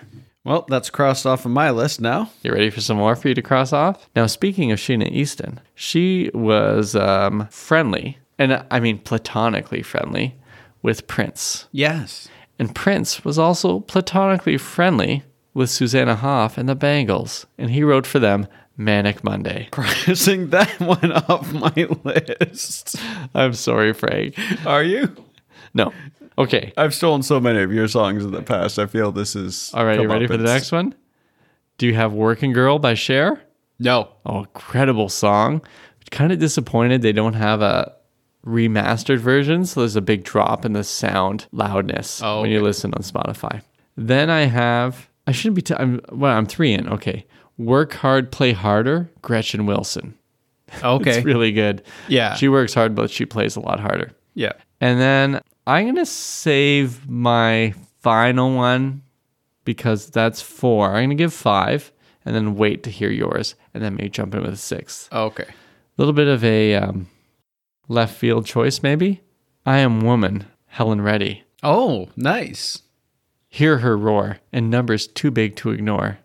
[0.44, 2.30] Well, that's crossed off of my list now.
[2.42, 4.08] You ready for some more for you to cross off?
[4.16, 10.36] Now, speaking of Sheena Easton, she was um, friendly, and I mean platonically friendly,
[10.80, 11.68] with Prince.
[11.70, 12.28] Yes.
[12.58, 15.22] And Prince was also platonically friendly
[15.58, 18.46] with Susanna Hoffs and the Bangles, and he wrote for them
[18.76, 19.68] Manic Monday.
[19.72, 22.96] Crossing that one off my list.
[23.34, 24.36] I'm sorry, Frank.
[24.64, 25.14] Are you?
[25.74, 25.92] No.
[26.38, 26.72] Okay.
[26.76, 28.78] I've stolen so many of your songs in the past.
[28.78, 29.72] I feel this is.
[29.74, 30.94] All right, you ready for the next one?
[31.76, 33.42] Do you have Working Girl by Cher?
[33.80, 34.10] No.
[34.24, 35.60] Oh, incredible song.
[36.10, 37.94] kind of disappointed they don't have a
[38.46, 42.94] remastered version, so there's a big drop in the sound loudness Oh, when you listen
[42.94, 43.62] on Spotify.
[43.96, 45.62] Then I have I shouldn't be.
[45.62, 46.36] T- I'm well.
[46.36, 46.88] I'm three in.
[46.88, 47.24] Okay,
[47.56, 49.10] work hard, play harder.
[49.22, 50.14] Gretchen Wilson.
[50.84, 51.16] Okay.
[51.18, 51.82] It's really good.
[52.08, 52.34] Yeah.
[52.34, 54.10] she works hard, but she plays a lot harder.
[54.34, 54.52] yeah.
[54.82, 57.72] And then I'm gonna save my
[58.02, 59.02] final one
[59.64, 60.88] because that's four.
[60.94, 61.90] I'm gonna give five,
[62.26, 65.08] and then wait to hear yours, and then maybe jump in with a sixth.
[65.12, 65.44] Okay.
[65.44, 65.54] A
[65.96, 67.08] little bit of a um,
[67.88, 69.22] left field choice, maybe.
[69.64, 71.44] I am woman, Helen Reddy.
[71.62, 72.82] Oh, nice.
[73.48, 76.18] Hear her roar, and numbers too big to ignore.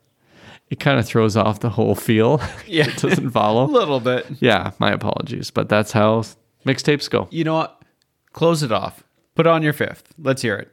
[0.69, 2.41] It kind of throws off the whole feel.
[2.67, 2.87] Yeah.
[2.87, 3.65] it doesn't follow.
[3.65, 4.25] A little bit.
[4.39, 6.23] yeah, my apologies, but that's how
[6.65, 7.27] mixtapes go.
[7.31, 7.81] You know what?
[8.33, 9.03] Close it off.
[9.35, 10.13] Put on your fifth.
[10.17, 10.69] Let's hear it.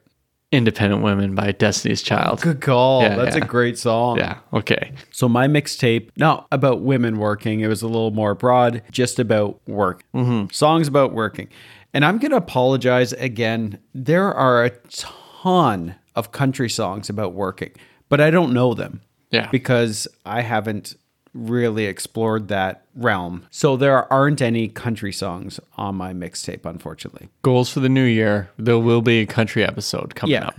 [0.53, 2.41] Independent Women by Destiny's Child.
[2.41, 3.03] Good call.
[3.03, 3.45] Yeah, That's yeah.
[3.45, 4.19] a great song.
[4.19, 4.93] Yeah, okay.
[5.13, 7.61] So my mixtape, not about women working.
[7.61, 10.03] It was a little more broad, just about work.
[10.13, 10.51] Mm-hmm.
[10.51, 11.49] Songs about working.
[11.95, 13.79] And I'm going to apologize again.
[13.95, 17.73] There are a ton of country songs about working,
[18.09, 19.01] but I don't know them.
[19.31, 19.49] Yeah.
[19.51, 20.95] Because I haven't
[21.33, 23.47] really explored that realm.
[23.51, 27.29] So there aren't any country songs on my mixtape, unfortunately.
[27.43, 28.51] Goals for the new year.
[28.59, 30.49] There will be a country episode coming Yeah.
[30.49, 30.57] up.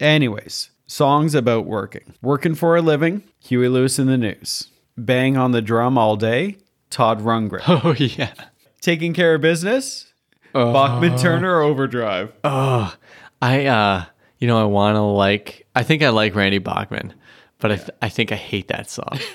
[0.00, 2.14] Anyways, songs about working.
[2.22, 4.68] Working for a living, Huey Lewis and the News.
[4.96, 6.58] Bang on the drum all day,
[6.90, 7.62] Todd Rundgren.
[7.66, 8.32] Oh, yeah.
[8.80, 10.12] Taking care of business,
[10.52, 12.32] Bachman Turner Overdrive.
[12.44, 12.94] Oh,
[13.42, 14.04] I, uh,
[14.44, 17.14] you know, I want to like, I think I like Randy Bachman,
[17.60, 19.18] but I, th- I think I hate that song.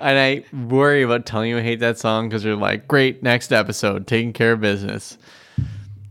[0.00, 3.52] and I worry about telling you I hate that song because you're like, great, next
[3.52, 5.18] episode, taking care of business.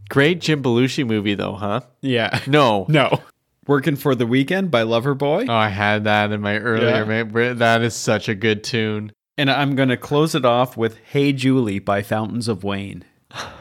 [0.08, 1.82] Great Jim Belushi movie, though, huh?
[2.00, 2.40] Yeah.
[2.48, 2.86] No.
[2.90, 3.22] No.
[3.68, 5.50] Working for the Weekend by Loverboy.
[5.50, 7.06] Oh, I had that in my earlier.
[7.06, 7.24] Yeah.
[7.26, 7.58] man.
[7.58, 9.12] That is such a good tune.
[9.38, 13.04] And I'm going to close it off with Hey Julie by Fountains of Wayne.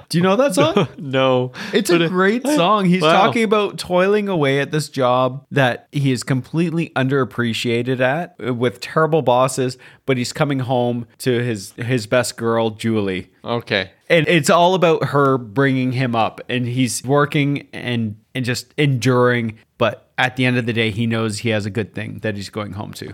[0.09, 0.89] Do you know that song?
[0.99, 2.85] No, It's But a it- great song.
[2.87, 3.12] He's Wow.
[3.27, 9.23] talking about toiling away at this job that he is completely underappreciated at with terrible
[9.23, 13.31] bosses, but he's coming home to his his best girl Julie.
[13.45, 13.91] Okay.
[14.09, 19.59] And it's all about her bringing him up and he's working and and just enduring,
[19.79, 22.35] but at the end of the day he knows he has a good thing that
[22.35, 23.12] he's going home to.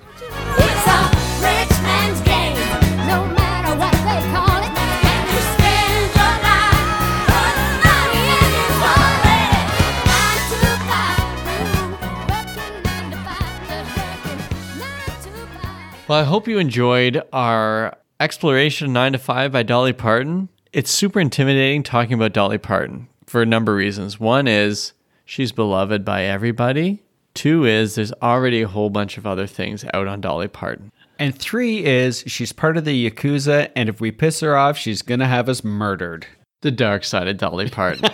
[16.09, 20.49] Well, I hope you enjoyed our exploration of 9 to 5 by Dolly Parton.
[20.73, 24.21] It's super intimidating talking about Dolly Parton for a number of reasons.
[24.21, 24.93] One is
[25.25, 27.03] she's beloved by everybody.
[27.35, 30.93] Two is there's already a whole bunch of other things out on Dolly Parton.
[31.19, 35.03] And 3 is she's part of the yakuza and if we piss her off she's
[35.03, 36.25] going to have us murdered.
[36.63, 38.09] The dark side of Dolly Parton.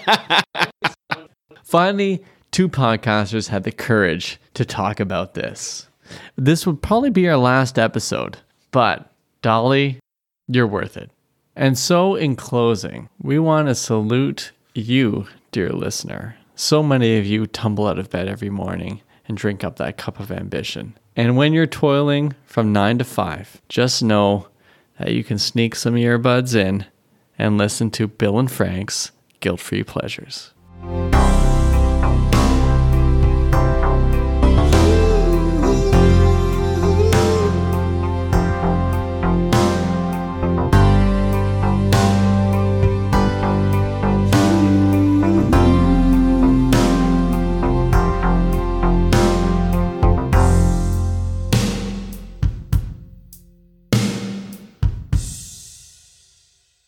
[1.62, 5.88] Finally, two podcasters had the courage to talk about this.
[6.36, 8.38] This would probably be our last episode,
[8.70, 9.98] but Dolly,
[10.48, 11.10] you're worth it.
[11.54, 16.36] And so, in closing, we want to salute you, dear listener.
[16.54, 20.18] So many of you tumble out of bed every morning and drink up that cup
[20.18, 20.96] of ambition.
[21.16, 24.48] And when you're toiling from 9 to 5, just know
[24.98, 26.86] that you can sneak some earbuds in
[27.38, 29.10] and listen to Bill and Frank's
[29.40, 30.52] Guilt Free Pleasures.
[30.82, 31.21] Nine